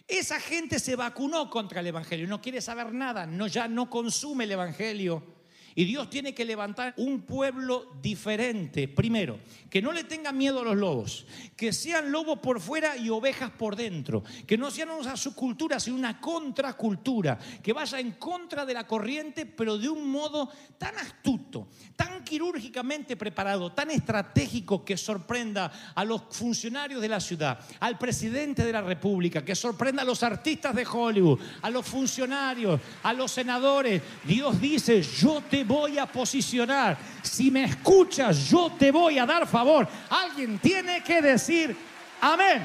Esa 0.07 0.38
gente 0.38 0.79
se 0.79 0.97
vacunó 0.97 1.49
contra 1.49 1.81
el 1.81 1.87
Evangelio, 1.87 2.27
no 2.29 2.43
quiere 2.43 2.61
saber 2.61 2.93
nada, 2.93 3.27
no, 3.27 3.47
ya 3.47 3.69
no 3.69 3.88
consume 3.88 4.45
el 4.45 4.53
Evangelio. 4.53 5.34
Y 5.77 5.85
Dios 5.85 6.09
tiene 6.09 6.35
que 6.35 6.45
levantar 6.45 6.95
un 6.99 7.23
pueblo 7.23 7.91
diferente. 8.01 8.87
Primero, 8.87 9.41
que 9.69 9.83
no 9.83 9.93
le 9.93 10.05
tenga 10.05 10.31
miedo 10.31 10.61
a 10.61 10.65
los 10.65 10.77
lobos, 10.77 11.27
que 11.57 11.73
sean 11.73 12.13
lobos 12.13 12.39
por 12.39 12.61
fuera 12.61 12.97
y 12.97 13.11
ovejas 13.11 13.51
por 13.51 13.75
dentro, 13.75 14.23
que 14.47 14.57
no 14.57 14.71
sean 14.71 14.91
una 14.91 15.17
subcultura, 15.17 15.81
sino 15.81 15.97
una 15.97 16.21
contracultura, 16.21 17.39
que 17.63 17.73
vaya 17.73 17.99
en 17.99 18.13
contra 18.13 18.65
de 18.65 18.75
la 18.75 18.87
corriente, 18.87 19.47
pero 19.47 19.77
de 19.77 19.89
un 19.89 20.09
modo 20.09 20.49
tan 20.79 20.97
astuto, 20.97 21.69
tan 21.97 22.23
quirúrgicamente 22.23 23.17
preparado, 23.17 23.73
tan 23.73 23.91
estratégico 23.91 24.85
que 24.85 24.97
sorprenda 24.97 25.93
a 25.95 26.05
los 26.05 26.23
funcionarios 26.31 27.03
de 27.03 27.09
la 27.09 27.19
ciudad, 27.19 27.59
al 27.81 27.99
presidente 27.99 28.65
de 28.65 28.73
la 28.73 28.83
República, 28.83 29.45
que 29.45 29.57
sorprenda 29.57 30.03
a 30.03 30.07
los 30.07 30.23
artistas 30.23 30.75
de 30.75 30.87
Hollywood, 30.87 31.41
a 31.63 31.71
los 31.71 31.85
funcionarios, 31.85 32.81
a 33.03 33.13
los 33.13 33.33
senadores. 33.33 34.01
Dios 34.25 34.61
dice, 34.61 35.03
yo 35.03 35.43
te 35.51 35.63
voy 35.64 35.98
a 35.98 36.07
posicionar. 36.07 36.96
Si 37.22 37.50
me 37.50 37.64
escuchas, 37.64 38.48
yo 38.48 38.72
te 38.79 38.90
voy 38.90 39.18
a 39.18 39.27
dar 39.27 39.46
favor. 39.46 39.88
Alguien 40.11 40.59
tiene 40.59 41.03
que 41.03 41.20
decir 41.20 41.77
amén. 42.20 42.62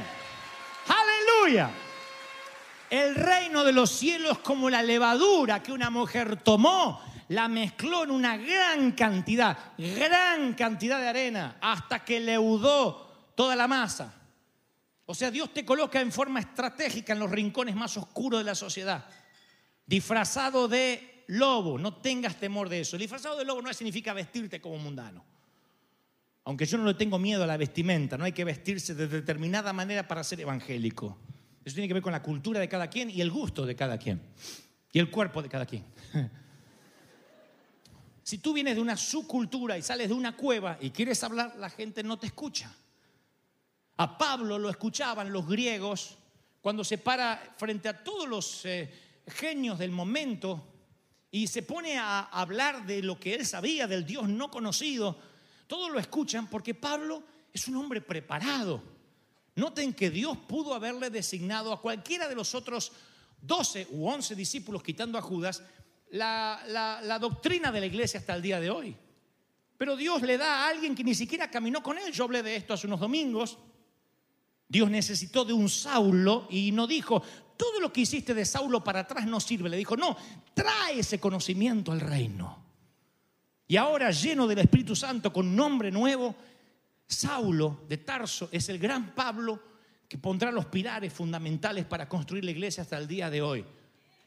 Aleluya. 0.87 1.69
El 2.89 3.15
reino 3.15 3.63
de 3.63 3.71
los 3.71 3.91
cielos 3.91 4.39
como 4.39 4.69
la 4.69 4.81
levadura 4.81 5.61
que 5.61 5.71
una 5.71 5.89
mujer 5.89 6.37
tomó, 6.37 7.01
la 7.29 7.47
mezcló 7.47 8.03
en 8.03 8.11
una 8.11 8.37
gran 8.37 8.93
cantidad, 8.93 9.57
gran 9.77 10.53
cantidad 10.53 10.99
de 10.99 11.07
arena, 11.07 11.57
hasta 11.61 12.03
que 12.03 12.19
leudó 12.19 13.31
toda 13.35 13.55
la 13.55 13.67
masa. 13.67 14.13
O 15.05 15.13
sea, 15.13 15.29
Dios 15.29 15.53
te 15.53 15.65
coloca 15.65 16.01
en 16.01 16.11
forma 16.11 16.39
estratégica 16.39 17.13
en 17.13 17.19
los 17.19 17.29
rincones 17.31 17.75
más 17.75 17.95
oscuros 17.97 18.39
de 18.39 18.43
la 18.43 18.55
sociedad, 18.55 19.05
disfrazado 19.85 20.67
de 20.67 21.18
lobo, 21.29 21.77
no 21.77 21.93
tengas 21.95 22.39
temor 22.39 22.69
de 22.69 22.81
eso. 22.81 22.95
El 22.95 23.01
disfrazado 23.01 23.37
de 23.37 23.45
lobo 23.45 23.61
no 23.61 23.73
significa 23.73 24.13
vestirte 24.13 24.59
como 24.59 24.77
mundano. 24.77 25.23
Aunque 26.45 26.65
yo 26.65 26.77
no 26.77 26.85
le 26.85 26.95
tengo 26.95 27.19
miedo 27.19 27.43
a 27.43 27.47
la 27.47 27.57
vestimenta, 27.57 28.17
no 28.17 28.25
hay 28.25 28.31
que 28.31 28.43
vestirse 28.43 28.95
de 28.95 29.07
determinada 29.07 29.71
manera 29.71 30.07
para 30.07 30.23
ser 30.23 30.39
evangélico. 30.41 31.17
Eso 31.63 31.75
tiene 31.75 31.87
que 31.87 31.93
ver 31.93 32.01
con 32.01 32.11
la 32.11 32.23
cultura 32.23 32.59
de 32.59 32.67
cada 32.67 32.89
quien 32.89 33.09
y 33.09 33.21
el 33.21 33.29
gusto 33.29 33.65
de 33.65 33.75
cada 33.75 33.97
quien. 33.97 34.21
Y 34.91 34.97
el 34.97 35.11
cuerpo 35.11 35.41
de 35.41 35.49
cada 35.49 35.65
quien. 35.65 35.85
Si 38.21 38.37
tú 38.37 38.53
vienes 38.53 38.75
de 38.75 38.81
una 38.81 38.95
subcultura 38.95 39.75
y 39.75 39.81
sales 39.81 40.07
de 40.07 40.13
una 40.13 40.37
cueva 40.37 40.77
y 40.79 40.91
quieres 40.91 41.23
hablar, 41.23 41.55
la 41.57 41.67
gente 41.67 42.03
no 42.03 42.19
te 42.19 42.27
escucha. 42.27 42.71
A 43.97 44.17
Pablo 44.19 44.59
lo 44.59 44.69
escuchaban 44.69 45.33
los 45.33 45.47
griegos 45.47 46.15
cuando 46.61 46.83
se 46.83 46.99
para 46.99 47.55
frente 47.57 47.89
a 47.89 48.03
todos 48.03 48.29
los 48.29 48.65
eh, 48.65 48.87
genios 49.25 49.79
del 49.79 49.89
momento 49.89 50.68
y 51.31 51.47
se 51.47 51.61
pone 51.61 51.97
a 51.97 52.21
hablar 52.21 52.85
de 52.85 53.03
lo 53.03 53.19
que 53.19 53.35
él 53.35 53.45
sabía, 53.45 53.87
del 53.87 54.05
Dios 54.05 54.27
no 54.27 54.49
conocido, 54.49 55.17
todos 55.67 55.91
lo 55.91 55.99
escuchan 55.99 56.49
porque 56.49 56.73
Pablo 56.73 57.23
es 57.53 57.67
un 57.67 57.75
hombre 57.75 58.01
preparado. 58.01 58.81
Noten 59.55 59.93
que 59.93 60.09
Dios 60.09 60.37
pudo 60.37 60.73
haberle 60.73 61.09
designado 61.09 61.71
a 61.71 61.81
cualquiera 61.81 62.27
de 62.27 62.35
los 62.35 62.55
otros 62.55 62.91
12 63.41 63.87
u 63.91 64.07
11 64.07 64.35
discípulos, 64.35 64.81
quitando 64.81 65.17
a 65.17 65.21
Judas, 65.21 65.61
la, 66.11 66.63
la 67.03 67.19
doctrina 67.19 67.71
de 67.71 67.79
la 67.79 67.85
iglesia 67.85 68.19
hasta 68.19 68.35
el 68.35 68.41
día 68.41 68.59
de 68.59 68.69
hoy. 68.69 68.95
Pero 69.77 69.95
Dios 69.95 70.21
le 70.23 70.37
da 70.37 70.65
a 70.65 70.69
alguien 70.69 70.93
que 70.93 71.05
ni 71.05 71.15
siquiera 71.15 71.49
caminó 71.49 71.81
con 71.81 71.97
él. 71.97 72.11
Yo 72.11 72.25
hablé 72.25 72.43
de 72.43 72.57
esto 72.57 72.73
hace 72.73 72.85
unos 72.85 72.99
domingos. 72.99 73.57
Dios 74.67 74.89
necesitó 74.89 75.45
de 75.45 75.53
un 75.53 75.69
Saulo 75.69 76.47
y 76.49 76.73
no 76.73 76.85
dijo, 76.85 77.23
todo 77.59 77.81
lo 77.81 77.91
que 77.91 77.99
hiciste 77.99 78.33
de 78.33 78.45
Saulo 78.45 78.81
para 78.81 79.01
atrás 79.01 79.27
no 79.27 79.37
sirve. 79.41 79.67
Le 79.67 79.75
dijo, 79.75 79.97
no, 79.97 80.15
trae 80.53 80.99
ese 80.99 81.19
conocimiento 81.19 81.91
al 81.91 81.99
reino. 81.99 82.57
Y 83.67 83.75
ahora 83.75 84.11
lleno 84.11 84.47
del 84.47 84.59
Espíritu 84.59 84.95
Santo 84.95 85.33
con 85.33 85.53
nombre 85.53 85.91
nuevo, 85.91 86.33
Saulo 87.05 87.81
de 87.89 87.97
Tarso 87.97 88.47
es 88.53 88.69
el 88.69 88.79
gran 88.79 89.13
Pablo 89.13 89.61
que 90.07 90.17
pondrá 90.17 90.53
los 90.53 90.67
pilares 90.67 91.11
fundamentales 91.11 91.83
para 91.83 92.07
construir 92.07 92.45
la 92.45 92.51
iglesia 92.51 92.83
hasta 92.83 92.97
el 92.97 93.09
día 93.09 93.29
de 93.29 93.41
hoy. 93.41 93.65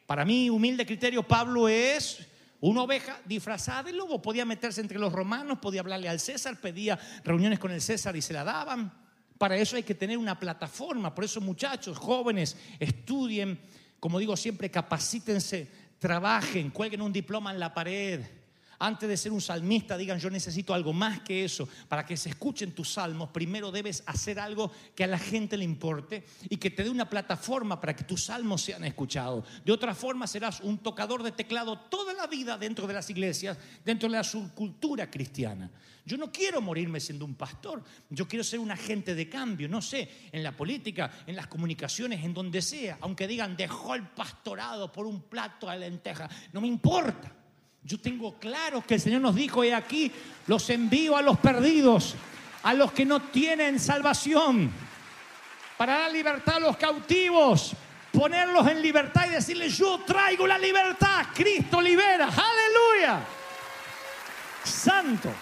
Para 0.04 0.26
mí, 0.26 0.50
humilde 0.50 0.84
criterio, 0.84 1.22
Pablo 1.22 1.68
es 1.68 2.18
una 2.60 2.82
oveja 2.82 3.18
disfrazada 3.24 3.84
de 3.84 3.94
lobo. 3.94 4.20
Podía 4.20 4.44
meterse 4.44 4.82
entre 4.82 4.98
los 4.98 5.10
romanos, 5.10 5.58
podía 5.58 5.80
hablarle 5.80 6.10
al 6.10 6.20
César, 6.20 6.60
pedía 6.60 6.98
reuniones 7.24 7.58
con 7.58 7.70
el 7.70 7.80
César 7.80 8.14
y 8.14 8.20
se 8.20 8.34
la 8.34 8.44
daban. 8.44 9.01
Para 9.38 9.56
eso 9.56 9.76
hay 9.76 9.82
que 9.82 9.94
tener 9.94 10.18
una 10.18 10.38
plataforma. 10.38 11.14
Por 11.14 11.24
eso 11.24 11.40
muchachos, 11.40 11.98
jóvenes, 11.98 12.56
estudien, 12.78 13.58
como 13.98 14.18
digo 14.18 14.36
siempre, 14.36 14.70
capacítense, 14.70 15.68
trabajen, 15.98 16.70
cuelguen 16.70 17.02
un 17.02 17.12
diploma 17.12 17.52
en 17.52 17.60
la 17.60 17.72
pared. 17.72 18.20
Antes 18.84 19.08
de 19.08 19.16
ser 19.16 19.30
un 19.30 19.40
salmista, 19.40 19.96
digan 19.96 20.18
yo 20.18 20.28
necesito 20.28 20.74
algo 20.74 20.92
más 20.92 21.20
que 21.20 21.44
eso. 21.44 21.68
Para 21.86 22.04
que 22.04 22.16
se 22.16 22.30
escuchen 22.30 22.72
tus 22.72 22.94
salmos, 22.94 23.28
primero 23.28 23.70
debes 23.70 24.02
hacer 24.06 24.40
algo 24.40 24.72
que 24.96 25.04
a 25.04 25.06
la 25.06 25.20
gente 25.20 25.56
le 25.56 25.62
importe 25.62 26.24
y 26.50 26.56
que 26.56 26.70
te 26.70 26.82
dé 26.82 26.90
una 26.90 27.08
plataforma 27.08 27.80
para 27.80 27.94
que 27.94 28.02
tus 28.02 28.24
salmos 28.24 28.60
sean 28.60 28.82
escuchados. 28.84 29.44
De 29.64 29.70
otra 29.70 29.94
forma 29.94 30.26
serás 30.26 30.58
un 30.62 30.78
tocador 30.78 31.22
de 31.22 31.30
teclado 31.30 31.78
toda 31.78 32.12
la 32.12 32.26
vida 32.26 32.58
dentro 32.58 32.88
de 32.88 32.94
las 32.94 33.08
iglesias, 33.08 33.56
dentro 33.84 34.08
de 34.08 34.16
la 34.16 34.24
subcultura 34.24 35.08
cristiana. 35.08 35.70
Yo 36.04 36.16
no 36.16 36.32
quiero 36.32 36.60
morirme 36.60 36.98
siendo 36.98 37.24
un 37.24 37.36
pastor, 37.36 37.84
yo 38.10 38.26
quiero 38.26 38.42
ser 38.42 38.58
un 38.58 38.72
agente 38.72 39.14
de 39.14 39.28
cambio, 39.28 39.68
no 39.68 39.80
sé, 39.80 40.10
en 40.32 40.42
la 40.42 40.56
política, 40.56 41.22
en 41.24 41.36
las 41.36 41.46
comunicaciones, 41.46 42.24
en 42.24 42.34
donde 42.34 42.60
sea, 42.60 42.98
aunque 43.02 43.28
digan 43.28 43.56
dejó 43.56 43.94
el 43.94 44.08
pastorado 44.08 44.90
por 44.90 45.06
un 45.06 45.22
plato 45.22 45.70
de 45.70 45.78
lenteja, 45.78 46.28
no 46.52 46.60
me 46.60 46.66
importa. 46.66 47.41
Yo 47.84 47.98
tengo 47.98 48.38
claro 48.38 48.84
que 48.86 48.94
el 48.94 49.00
Señor 49.00 49.20
nos 49.20 49.34
dijo, 49.34 49.64
he 49.64 49.74
aquí, 49.74 50.12
los 50.46 50.70
envío 50.70 51.16
a 51.16 51.22
los 51.22 51.38
perdidos, 51.38 52.14
a 52.62 52.74
los 52.74 52.92
que 52.92 53.04
no 53.04 53.20
tienen 53.22 53.80
salvación, 53.80 54.70
para 55.76 55.98
dar 55.98 56.12
libertad 56.12 56.56
a 56.56 56.60
los 56.60 56.76
cautivos, 56.76 57.72
ponerlos 58.12 58.68
en 58.68 58.80
libertad 58.80 59.26
y 59.26 59.30
decirles, 59.30 59.76
yo 59.76 59.98
traigo 60.06 60.46
la 60.46 60.58
libertad, 60.58 61.26
Cristo 61.34 61.80
libera, 61.80 62.26
aleluya. 62.26 63.26
Santo. 64.62 65.32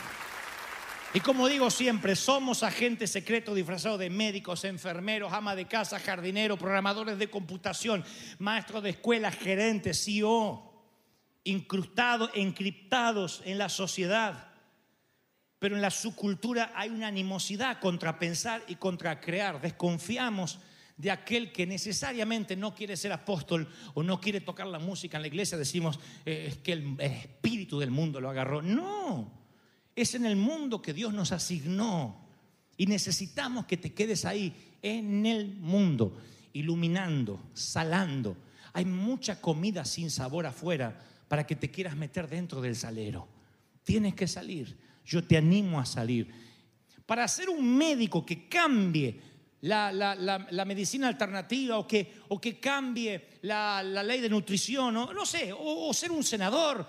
Y 1.13 1.21
como 1.21 1.49
digo 1.49 1.71
siempre, 1.71 2.15
somos 2.17 2.63
agentes 2.63 3.11
secretos 3.11 3.55
disfrazados 3.57 3.99
de 3.99 4.09
médicos, 4.09 4.65
enfermeros, 4.65 5.33
ama 5.33 5.57
de 5.57 5.67
casa, 5.67 5.99
jardineros, 5.99 6.59
programadores 6.59 7.19
de 7.19 7.29
computación, 7.29 8.03
maestros 8.39 8.83
de 8.83 8.91
escuela, 8.91 9.31
gerentes, 9.31 10.05
CEO, 10.05 10.70
incrustados, 11.45 12.31
encriptados 12.35 13.43
en 13.45 13.59
la 13.59 13.69
sociedad. 13.69 14.49
Pero 15.59 15.77
en 15.77 15.83
la 15.83 15.91
subcultura 15.91 16.73
hay 16.75 16.89
una 16.89 17.09
animosidad 17.09 17.81
contra 17.81 18.19
pensar 18.19 18.63
y 18.67 18.77
contra 18.77 19.21
crear. 19.21 19.61
Desconfiamos 19.61 20.59
de 20.97 21.11
aquel 21.11 21.53
que 21.53 21.67
necesariamente 21.67 22.57
no 22.57 22.75
quiere 22.75 22.97
ser 22.97 23.13
apóstol 23.13 23.69
o 23.95 24.03
no 24.03 24.21
quiere 24.21 24.41
tocar 24.41 24.67
la 24.67 24.79
música 24.79 25.17
en 25.17 25.23
la 25.23 25.29
iglesia. 25.29 25.57
Decimos 25.57 25.99
eh, 26.27 26.47
es 26.49 26.57
que 26.59 26.73
el 26.73 27.01
espíritu 27.01 27.79
del 27.79 27.91
mundo 27.91 28.21
lo 28.21 28.31
agarró. 28.31 28.63
No. 28.63 29.33
Es 29.97 30.15
en 30.15 30.27
el 30.27 30.37
mundo 30.37 30.83
que 30.83 30.95
Dios 30.95 31.13
nos 31.13 31.33
asignó. 31.33 32.27
Y 32.77 32.87
necesitamos 32.87 33.67
que 33.67 33.77
te 33.77 33.93
quedes 33.93 34.25
ahí, 34.25 34.55
en 34.81 35.27
el 35.27 35.57
mundo, 35.57 36.19
iluminando, 36.55 37.43
salando. 37.53 38.37
Hay 38.73 38.87
mucha 38.87 39.41
comida 39.41 39.85
sin 39.85 40.11
sabor 40.11 40.47
afuera 40.47 40.99
para 41.31 41.47
que 41.47 41.55
te 41.55 41.71
quieras 41.71 41.95
meter 41.95 42.29
dentro 42.29 42.61
del 42.61 42.75
salero. 42.75 43.29
Tienes 43.85 44.17
que 44.17 44.27
salir. 44.27 44.77
Yo 45.07 45.23
te 45.23 45.37
animo 45.37 45.79
a 45.79 45.87
salir. 45.87 46.29
Para 47.07 47.29
ser 47.29 47.49
un 47.49 47.77
médico 47.77 48.27
que 48.27 48.49
cambie 48.49 49.21
la, 49.61 50.65
medicina 50.67 51.07
alternativa 51.07 51.79
o 51.79 51.87
que, 51.87 52.15
o 52.31 52.41
que 52.41 52.59
cambie 52.59 53.39
la, 53.43 53.81
ley 53.81 54.21
de 54.21 54.29
nutrición, 54.29 54.97
o, 54.97 55.13
no 55.15 55.25
sé, 55.25 55.55
o 55.57 55.95
ser 55.95 56.11
un 56.11 56.25
senador 56.25 56.85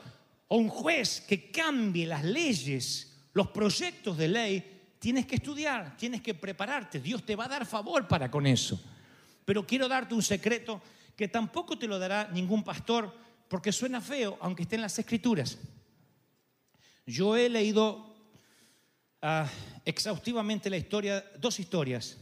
o 0.47 0.57
un 0.57 0.69
juez 0.69 1.21
que 1.21 1.51
cambie 1.51 2.07
las 2.07 2.23
leyes, 2.23 3.19
los 3.33 3.49
proyectos 3.49 4.17
de 4.17 4.27
ley, 4.27 4.81
tienes 4.97 5.27
que 5.27 5.35
estudiar, 5.35 5.95
tienes 5.97 6.23
que 6.23 6.33
prepararte. 6.33 6.99
Dios 6.99 7.23
te 7.23 7.35
va 7.35 7.45
a 7.45 7.47
dar 7.47 7.63
favor 7.67 8.07
para 8.07 8.31
con 8.31 8.47
eso. 8.47 8.81
Pero 9.45 9.67
quiero 9.67 9.87
darte 9.87 10.15
un 10.15 10.23
secreto 10.23 10.81
que 11.15 11.27
tampoco 11.27 11.77
te 11.77 11.85
lo 11.85 11.99
dará 11.99 12.27
ningún 12.33 12.63
pastor 12.63 13.29
porque 13.51 13.73
suena 13.73 13.99
feo, 13.99 14.37
aunque 14.39 14.63
esté 14.63 14.75
en 14.75 14.81
las 14.81 14.97
escrituras. 14.97 15.57
Yo 17.05 17.35
he 17.35 17.49
leído 17.49 18.15
ah, 19.21 19.45
exhaustivamente 19.83 20.69
la 20.69 20.77
historia, 20.77 21.29
dos 21.37 21.59
historias 21.59 22.17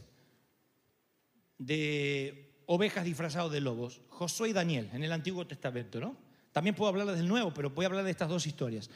de 1.56 2.64
ovejas 2.66 3.04
disfrazadas 3.04 3.52
de 3.52 3.60
lobos, 3.60 4.00
Josué 4.08 4.48
y 4.48 4.52
Daniel, 4.52 4.90
en 4.92 5.04
el 5.04 5.12
Antiguo 5.12 5.46
Testamento, 5.46 6.00
¿no? 6.00 6.16
También 6.50 6.74
puedo 6.74 6.88
hablar 6.88 7.06
del 7.06 7.28
nuevo, 7.28 7.54
pero 7.54 7.70
voy 7.70 7.84
a 7.84 7.86
hablar 7.86 8.04
de 8.04 8.10
estas 8.10 8.28
dos 8.28 8.44
historias. 8.48 8.90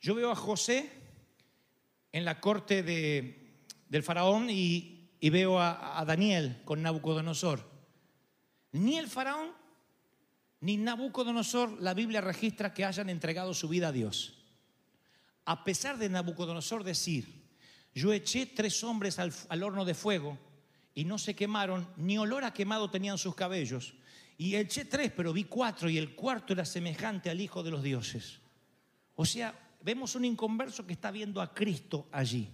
Yo 0.00 0.14
veo 0.14 0.30
a 0.30 0.36
José 0.36 0.90
en 2.12 2.24
la 2.24 2.40
corte 2.40 2.82
del 2.82 4.02
faraón 4.02 4.48
y, 4.48 5.10
veo 5.20 5.60
a, 5.60 6.00
a, 6.00 6.04
Daniel 6.06 6.62
con 6.64 6.80
Nabucodonosor. 6.80 7.60
Ni 8.72 8.96
el 8.96 9.08
faraón 9.08 9.63
ni 10.64 10.78
Nabucodonosor, 10.78 11.82
la 11.82 11.92
Biblia 11.92 12.22
registra 12.22 12.72
que 12.72 12.86
hayan 12.86 13.10
entregado 13.10 13.52
su 13.52 13.68
vida 13.68 13.88
a 13.88 13.92
Dios. 13.92 14.32
A 15.44 15.62
pesar 15.62 15.98
de 15.98 16.08
Nabucodonosor 16.08 16.84
decir, 16.84 17.44
yo 17.94 18.14
eché 18.14 18.46
tres 18.46 18.82
hombres 18.82 19.18
al, 19.18 19.62
horno 19.62 19.84
de 19.84 19.92
fuego 19.92 20.38
y 20.94 21.04
no 21.04 21.18
se 21.18 21.36
quemaron, 21.36 21.86
ni 21.98 22.16
olor 22.16 22.44
a 22.44 22.54
quemado 22.54 22.90
tenían 22.90 23.18
sus 23.18 23.34
cabellos 23.34 23.92
y 24.38 24.56
eché 24.56 24.86
tres, 24.86 25.12
pero 25.14 25.34
vi 25.34 25.44
cuatro 25.44 25.90
y 25.90 25.98
el 25.98 26.14
cuarto 26.14 26.54
era 26.54 26.64
semejante 26.64 27.28
al 27.28 27.42
Hijo 27.42 27.62
de 27.62 27.70
los 27.70 27.82
dioses. 27.82 28.40
O 29.16 29.26
sea, 29.26 29.54
vemos 29.82 30.14
un 30.14 30.24
inconverso 30.24 30.86
que 30.86 30.94
está 30.94 31.10
viendo 31.10 31.42
a 31.42 31.52
Cristo 31.52 32.08
allí, 32.10 32.48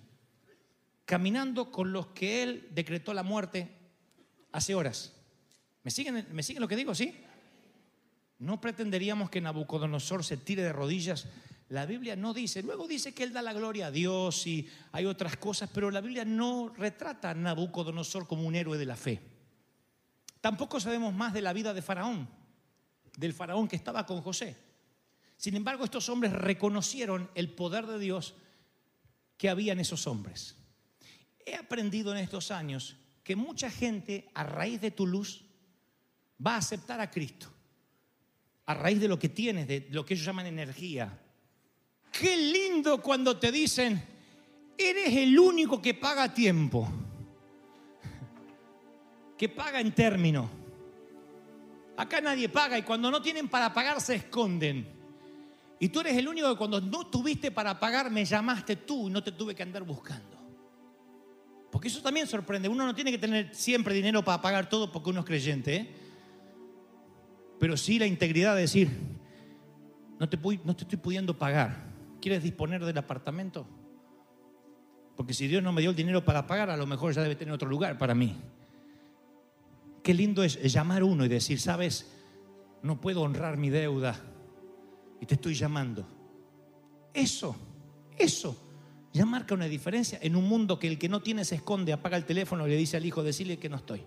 caminando 1.05 1.71
con 1.71 1.93
los 1.93 2.09
que 2.09 2.43
Él 2.43 2.71
decretó 2.73 3.15
la 3.15 3.23
muerte 3.23 3.71
hace 4.51 4.75
horas. 4.75 5.15
¿Me 5.85 5.93
siguen, 5.93 6.27
¿Me 6.33 6.43
siguen 6.43 6.61
lo 6.61 6.67
que 6.67 6.75
digo? 6.75 6.93
¿Sí? 6.93 7.15
No 8.41 8.61
pretenderíamos 8.61 9.31
que 9.31 9.41
Nabucodonosor 9.41 10.25
se 10.25 10.39
tire 10.39 10.63
de 10.63 10.73
rodillas. 10.73 11.27
La 11.69 11.87
Biblia 11.87 12.17
no 12.17 12.35
dice, 12.35 12.63
luego 12.63 12.89
dice 12.89 13.15
que 13.15 13.23
Él 13.23 13.33
da 13.33 13.43
la 13.43 13.53
gloria 13.53 13.87
a 13.87 13.91
Dios 13.91 14.47
y 14.47 14.69
hay 14.93 15.05
otras 15.07 15.37
cosas, 15.37 15.71
pero 15.73 15.91
la 15.91 16.01
Biblia 16.01 16.25
no 16.25 16.73
retrata 16.77 17.31
a 17.31 17.35
Nabucodonosor 17.35 18.27
como 18.27 18.45
un 18.45 18.57
héroe 18.57 18.79
de 18.79 18.87
la 18.87 18.97
fe. 18.97 19.21
Tampoco 20.41 20.81
sabemos 20.81 21.15
más 21.15 21.35
de 21.35 21.43
la 21.43 21.53
vida 21.53 21.75
de 21.75 21.83
Faraón, 21.83 22.29
del 23.17 23.35
Faraón 23.35 23.69
que 23.69 23.77
estaba 23.77 24.07
con 24.07 24.23
José. 24.23 24.57
Sin 25.37 25.55
embargo, 25.55 25.85
estos 25.85 26.09
hombres 26.09 26.33
reconocieron 26.33 27.31
el 27.35 27.51
poder 27.51 27.87
de 27.87 27.99
Dios 27.99 28.35
que 29.37 29.51
había 29.51 29.75
en 29.75 29.81
esos 29.81 30.07
hombres. 30.07 30.57
He 31.45 31.55
aprendido 31.55 32.13
en 32.13 32.19
estos 32.19 32.51
años 32.51 32.97
que 33.23 33.37
mucha 33.37 33.71
gente 33.71 34.31
a 34.35 34.45
raíz 34.45 34.81
de 34.81 34.91
tu 34.91 35.07
luz 35.07 35.45
va 36.45 36.55
a 36.55 36.59
aceptar 36.59 37.01
a 37.01 37.11
Cristo, 37.11 37.53
a 38.71 38.75
raíz 38.75 39.01
de 39.01 39.09
lo 39.09 39.19
que 39.19 39.29
tienes, 39.29 39.67
de 39.67 39.89
lo 39.91 40.05
que 40.05 40.15
ellos 40.15 40.27
llaman 40.27 40.47
energía. 40.47 41.19
Qué 42.13 42.37
lindo 42.37 43.01
cuando 43.01 43.37
te 43.37 43.51
dicen, 43.51 44.03
eres 44.77 45.15
el 45.17 45.39
único 45.39 45.81
que 45.81 45.95
paga 45.95 46.33
tiempo 46.33 46.89
que 49.41 49.49
paga 49.49 49.81
en 49.81 49.93
término. 49.93 50.51
Acá 51.97 52.21
nadie 52.21 52.51
paga 52.51 52.77
y 52.77 52.83
cuando 52.83 53.11
no 53.11 53.23
tienen 53.23 53.49
para 53.49 53.73
pagar 53.73 53.99
se 54.03 54.17
esconden. 54.17 54.87
Y 55.79 55.89
tú 55.89 56.01
eres 56.01 56.15
el 56.19 56.29
único 56.29 56.51
que 56.51 56.59
cuando 56.59 56.79
no 56.79 57.07
tuviste 57.07 57.51
para 57.51 57.81
pagar 57.81 58.11
me 58.11 58.23
llamaste 58.23 58.77
tú 58.77 59.09
y 59.09 59.11
no 59.11 59.23
te 59.25 59.33
tuve 59.33 59.55
que 59.55 59.63
andar 59.63 59.83
buscando. 59.83 60.37
Porque 61.73 61.89
eso 61.89 62.03
también 62.03 62.27
sorprende. 62.27 62.69
Uno 62.69 62.85
no 62.85 62.95
tiene 62.95 63.11
que 63.11 63.17
tener 63.17 63.55
siempre 63.55 63.95
dinero 63.95 64.23
para 64.23 64.43
pagar 64.43 64.69
todo 64.69 64.93
porque 64.93 65.09
uno 65.09 65.21
es 65.21 65.27
creyente. 65.27 65.75
¿eh? 65.75 65.95
Pero 67.61 67.77
sí 67.77 67.99
la 67.99 68.07
integridad 68.07 68.57
de 68.57 68.63
decir, 68.63 68.91
no 70.19 70.29
te, 70.29 70.37
no 70.65 70.75
te 70.75 70.83
estoy 70.83 70.99
pudiendo 70.99 71.39
pagar. 71.39 71.89
¿Quieres 72.21 72.43
disponer 72.43 72.85
del 72.85 72.99
apartamento? 72.99 73.67
Porque 75.17 75.35
si 75.35 75.47
Dios 75.47 75.63
no 75.63 75.73
me 75.73 75.83
dio 75.83 75.91
el 75.91 75.97
dinero 75.97 76.25
para 76.25 76.47
pagar, 76.47 76.71
a 76.71 76.77
lo 76.77 76.87
mejor 76.87 77.13
ya 77.13 77.23
debe 77.23 77.37
tener 77.37 77.55
otro 77.55 77.69
lugar 77.69 77.97
para 77.99 78.15
mí. 78.15 78.37
Qué 80.03 80.15
lindo 80.15 80.43
es 80.43 80.61
llamar 80.73 81.05
uno 81.05 81.25
y 81.25 81.29
decir, 81.29 81.61
sabes, 81.61 82.11
no 82.83 83.01
puedo 83.01 83.23
honrar 83.23 83.57
mi 83.57 83.71
deuda 83.71 84.19
y 85.21 85.27
te 85.27 85.35
estoy 85.35 85.55
llamando. 85.55 86.07
Eso, 87.13 87.55
eso 88.17 88.57
ya 89.13 89.27
marca 89.27 89.55
una 89.55 89.67
diferencia 89.67 90.19
en 90.23 90.37
un 90.37 90.49
mundo 90.49 90.79
que 90.79 90.87
el 90.87 90.99
que 90.99 91.09
no 91.09 91.21
tiene 91.21 91.45
se 91.45 91.57
esconde, 91.57 91.93
apaga 91.93 92.17
el 92.17 92.25
teléfono 92.25 92.67
y 92.67 92.71
le 92.71 92.77
dice 92.77 92.97
al 92.97 93.05
hijo, 93.05 93.23
decirle 93.23 93.59
que 93.59 93.69
no 93.69 93.77
estoy. 93.77 94.03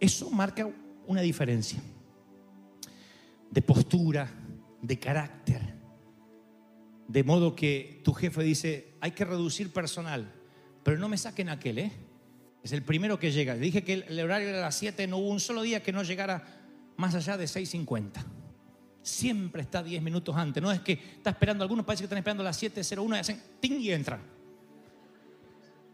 Eso 0.00 0.30
marca 0.30 0.68
una 1.06 1.20
diferencia 1.20 1.78
de 3.50 3.62
postura, 3.62 4.30
de 4.80 4.98
carácter. 4.98 5.74
De 7.06 7.22
modo 7.22 7.54
que 7.54 8.00
tu 8.02 8.14
jefe 8.14 8.42
dice, 8.42 8.94
hay 9.00 9.10
que 9.10 9.24
reducir 9.24 9.72
personal, 9.72 10.32
pero 10.82 10.98
no 10.98 11.08
me 11.08 11.18
saquen 11.18 11.48
aquel, 11.48 11.78
¿eh? 11.78 11.92
Es 12.62 12.72
el 12.72 12.82
primero 12.82 13.18
que 13.18 13.32
llega. 13.32 13.54
Dije 13.54 13.82
que 13.82 14.04
el 14.06 14.20
horario 14.20 14.48
era 14.48 14.60
las 14.60 14.76
7, 14.76 15.06
no 15.06 15.18
hubo 15.18 15.28
un 15.28 15.40
solo 15.40 15.62
día 15.62 15.82
que 15.82 15.92
no 15.92 16.02
llegara 16.02 16.44
más 16.96 17.14
allá 17.14 17.36
de 17.36 17.46
6.50. 17.46 18.24
Siempre 19.02 19.62
está 19.62 19.82
10 19.82 20.02
minutos 20.02 20.36
antes. 20.36 20.62
No 20.62 20.70
es 20.70 20.80
que 20.80 20.92
está 20.92 21.30
esperando, 21.30 21.64
algunos 21.64 21.86
parece 21.86 22.02
que 22.02 22.06
están 22.06 22.18
esperando 22.18 22.42
a 22.42 22.44
las 22.44 22.62
7.01 22.62 23.16
y 23.16 23.18
hacen 23.18 23.42
ting 23.60 23.80
y 23.80 23.90
entran. 23.90 24.20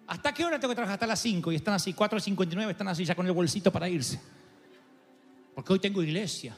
¿Hasta 0.07 0.33
qué 0.33 0.45
hora 0.45 0.59
tengo 0.59 0.71
que 0.71 0.77
trabajar? 0.77 0.95
Hasta 0.95 1.07
las 1.07 1.21
5 1.21 1.53
y 1.53 1.57
están 1.57 1.75
así, 1.75 1.93
4.59, 1.93 2.71
están 2.71 2.89
así 2.89 3.05
ya 3.05 3.15
con 3.15 3.27
el 3.27 3.33
bolsito 3.33 3.73
para 3.73 3.89
irse. 3.89 4.21
Porque 5.55 5.73
hoy 5.73 5.79
tengo 5.79 6.03
iglesia. 6.03 6.57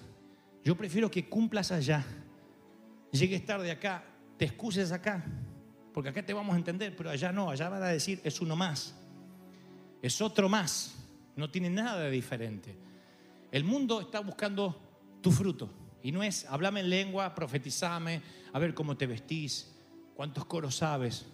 Yo 0.64 0.76
prefiero 0.76 1.10
que 1.10 1.28
cumplas 1.28 1.72
allá, 1.72 2.04
llegues 3.10 3.44
tarde 3.46 3.70
acá, 3.70 4.04
te 4.36 4.44
excuses 4.44 4.92
acá, 4.92 5.24
porque 5.94 6.10
acá 6.10 6.24
te 6.24 6.34
vamos 6.34 6.54
a 6.54 6.58
entender, 6.58 6.94
pero 6.94 7.10
allá 7.10 7.32
no, 7.32 7.50
allá 7.50 7.68
van 7.68 7.82
a 7.82 7.86
decir 7.86 8.20
es 8.24 8.40
uno 8.40 8.54
más 8.54 8.94
es 10.02 10.20
otro 10.20 10.48
más, 10.48 10.94
no 11.36 11.50
tiene 11.50 11.70
nada 11.70 12.00
de 12.00 12.10
diferente. 12.10 12.76
El 13.50 13.64
mundo 13.64 14.00
está 14.00 14.20
buscando 14.20 14.80
tu 15.20 15.30
fruto 15.30 15.70
y 16.02 16.12
no 16.12 16.22
es 16.22 16.44
háblame 16.46 16.80
en 16.80 16.90
lengua, 16.90 17.34
profetizame, 17.34 18.22
a 18.52 18.58
ver 18.58 18.74
cómo 18.74 18.96
te 18.96 19.06
vestís, 19.06 19.74
cuántos 20.14 20.44
coros 20.44 20.76
sabes. 20.76 21.26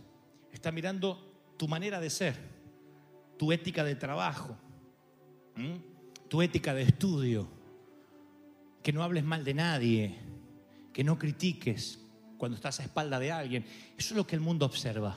Está 0.53 0.73
mirando 0.73 1.34
tu 1.57 1.69
manera 1.69 2.01
de 2.01 2.11
ser, 2.11 2.37
tu 3.39 3.53
ética 3.53 3.85
de 3.85 3.95
trabajo, 3.95 4.57
tu 6.29 6.43
ética 6.43 6.75
de 6.75 6.83
estudio, 6.83 7.49
que 8.83 8.93
no 8.93 9.03
hables 9.03 9.25
mal 9.25 9.45
de 9.45 9.55
nadie, 9.55 10.19
que 10.93 11.05
no 11.05 11.19
critiques 11.19 12.01
cuando 12.37 12.57
estás 12.57 12.81
a 12.81 12.85
espalda 12.85 13.19
de 13.19 13.33
alguien. 13.33 13.65
Eso 13.97 14.15
es 14.15 14.17
lo 14.17 14.27
que 14.27 14.37
el 14.37 14.41
mundo 14.41 14.67
observa. 14.67 15.17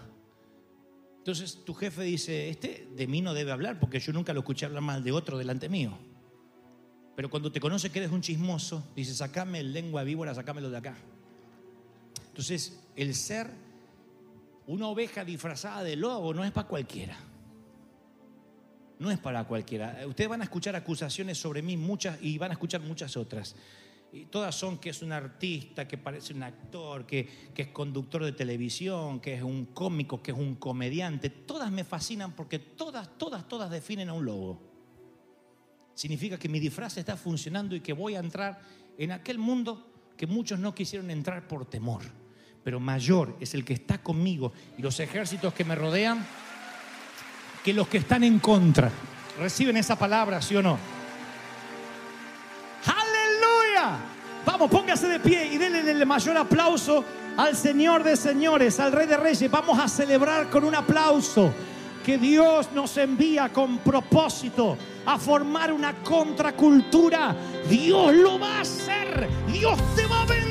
Entonces 1.18 1.66
tu 1.66 1.74
jefe 1.74 2.04
dice, 2.04 2.50
este 2.50 2.88
de 2.96 3.08
mí 3.08 3.22
no 3.22 3.34
debe 3.34 3.52
hablar 3.52 3.80
porque 3.80 4.00
yo 4.00 4.14
nunca 4.14 4.34
lo 4.34 4.40
escuché 4.40 4.66
hablar 4.66 4.82
mal 4.82 5.04
de 5.04 5.12
otro 5.12 5.38
delante 5.38 5.68
mío. 5.68 5.98
Pero 7.18 7.30
cuando 7.30 7.52
te 7.52 7.60
conoce 7.60 7.90
que 7.90 8.00
eres 8.00 8.12
un 8.12 8.22
chismoso, 8.22 8.92
dice, 8.96 9.14
sacame 9.14 9.60
el 9.60 9.74
lengua 9.74 10.04
víbora, 10.04 10.34
sacámelo 10.36 10.70
de 10.70 10.78
acá. 10.78 10.96
Entonces, 12.28 12.80
el 12.96 13.16
ser 13.16 13.50
una 14.68 14.88
oveja 14.88 15.24
disfrazada 15.24 15.84
de 15.84 15.96
lobo 15.96 16.34
no 16.34 16.44
es 16.44 16.52
para 16.52 16.68
cualquiera. 16.68 17.18
No 19.00 19.10
es 19.10 19.18
para 19.18 19.46
cualquiera. 19.46 20.00
Ustedes 20.06 20.30
van 20.30 20.42
a 20.42 20.44
escuchar 20.44 20.76
acusaciones 20.76 21.38
sobre 21.38 21.62
mí 21.62 21.78
muchas 21.78 22.18
y 22.22 22.38
van 22.38 22.52
a 22.52 22.54
escuchar 22.54 22.82
muchas 22.82 23.16
otras. 23.16 23.56
Y 24.12 24.26
todas 24.26 24.56
son 24.56 24.78
que 24.78 24.90
es 24.90 25.02
un 25.02 25.12
artista, 25.12 25.88
que 25.88 25.98
parece 25.98 26.34
un 26.34 26.44
actor, 26.44 27.06
que, 27.06 27.28
que, 27.54 27.64
es 27.64 27.68
conductor 27.70 28.24
de 28.24 28.32
televisión, 28.32 29.20
que 29.20 29.36
es 29.36 29.44
un 29.44 29.68
cómico, 29.68 30.22
que 30.22 30.32
es 30.32 30.38
un 30.38 30.56
comediante. 30.56 31.30
Todas 31.30 31.72
me 31.72 31.84
fascinan 31.84 32.34
porque 32.34 32.60
todas, 32.60 33.18
todas, 33.18 33.48
todas 33.48 33.70
definen 33.70 34.10
a 34.10 34.14
un 34.14 34.26
lobo. 34.26 34.62
Significa 35.94 36.38
que 36.38 36.50
mi 36.50 36.60
disfraz 36.60 36.98
está 36.98 37.16
funcionando 37.16 37.76
y 37.76 37.82
que 37.82 37.94
voy 37.94 38.16
a 38.16 38.20
entrar 38.20 38.60
en 38.98 39.12
aquel 39.12 39.38
mundo 39.38 40.12
que 40.18 40.28
muchos 40.28 40.60
no 40.60 40.74
quisieron 40.74 41.10
entrar 41.12 41.48
por 41.48 41.66
temor. 41.66 42.02
Pero 42.64 42.80
mayor 42.80 43.36
es 43.40 43.54
el 43.54 43.64
que 43.64 43.74
está 43.74 43.98
conmigo 43.98 44.52
y 44.78 44.82
los 44.82 45.00
ejércitos 45.00 45.54
que 45.54 45.64
me 45.64 45.76
rodean 45.76 46.26
que 47.64 47.74
los 47.74 47.88
que 47.88 47.98
están 47.98 48.24
en 48.24 48.40
contra. 48.40 48.92
¿Reciben 49.40 49.78
esa 49.78 49.98
palabra, 49.98 50.42
sí 50.42 50.56
o 50.56 50.62
no? 50.62 50.78
Vamos, 54.48 54.72
póngase 54.72 55.10
de 55.10 55.20
pie 55.20 55.46
y 55.54 55.58
denle 55.58 55.92
el 55.92 56.06
mayor 56.06 56.38
aplauso 56.38 57.04
al 57.36 57.54
Señor 57.54 58.02
de 58.02 58.16
señores, 58.16 58.80
al 58.80 58.94
Rey 58.94 59.06
de 59.06 59.18
Reyes. 59.18 59.52
Vamos 59.52 59.78
a 59.78 59.90
celebrar 59.90 60.50
con 60.50 60.64
un 60.64 60.74
aplauso 60.74 61.54
que 62.04 62.18
Dios 62.18 62.72
nos 62.74 62.96
envía 62.96 63.52
con 63.52 63.80
propósito 63.80 64.78
a 65.06 65.20
formar 65.20 65.74
una 65.74 66.02
contracultura. 66.02 67.36
Dios 67.70 68.16
lo 68.16 68.40
va 68.40 68.60
a 68.60 68.62
hacer. 68.62 69.28
Dios 69.52 69.78
te 69.98 70.08
va 70.08 70.22
a 70.22 70.26
bendecir 70.26 70.47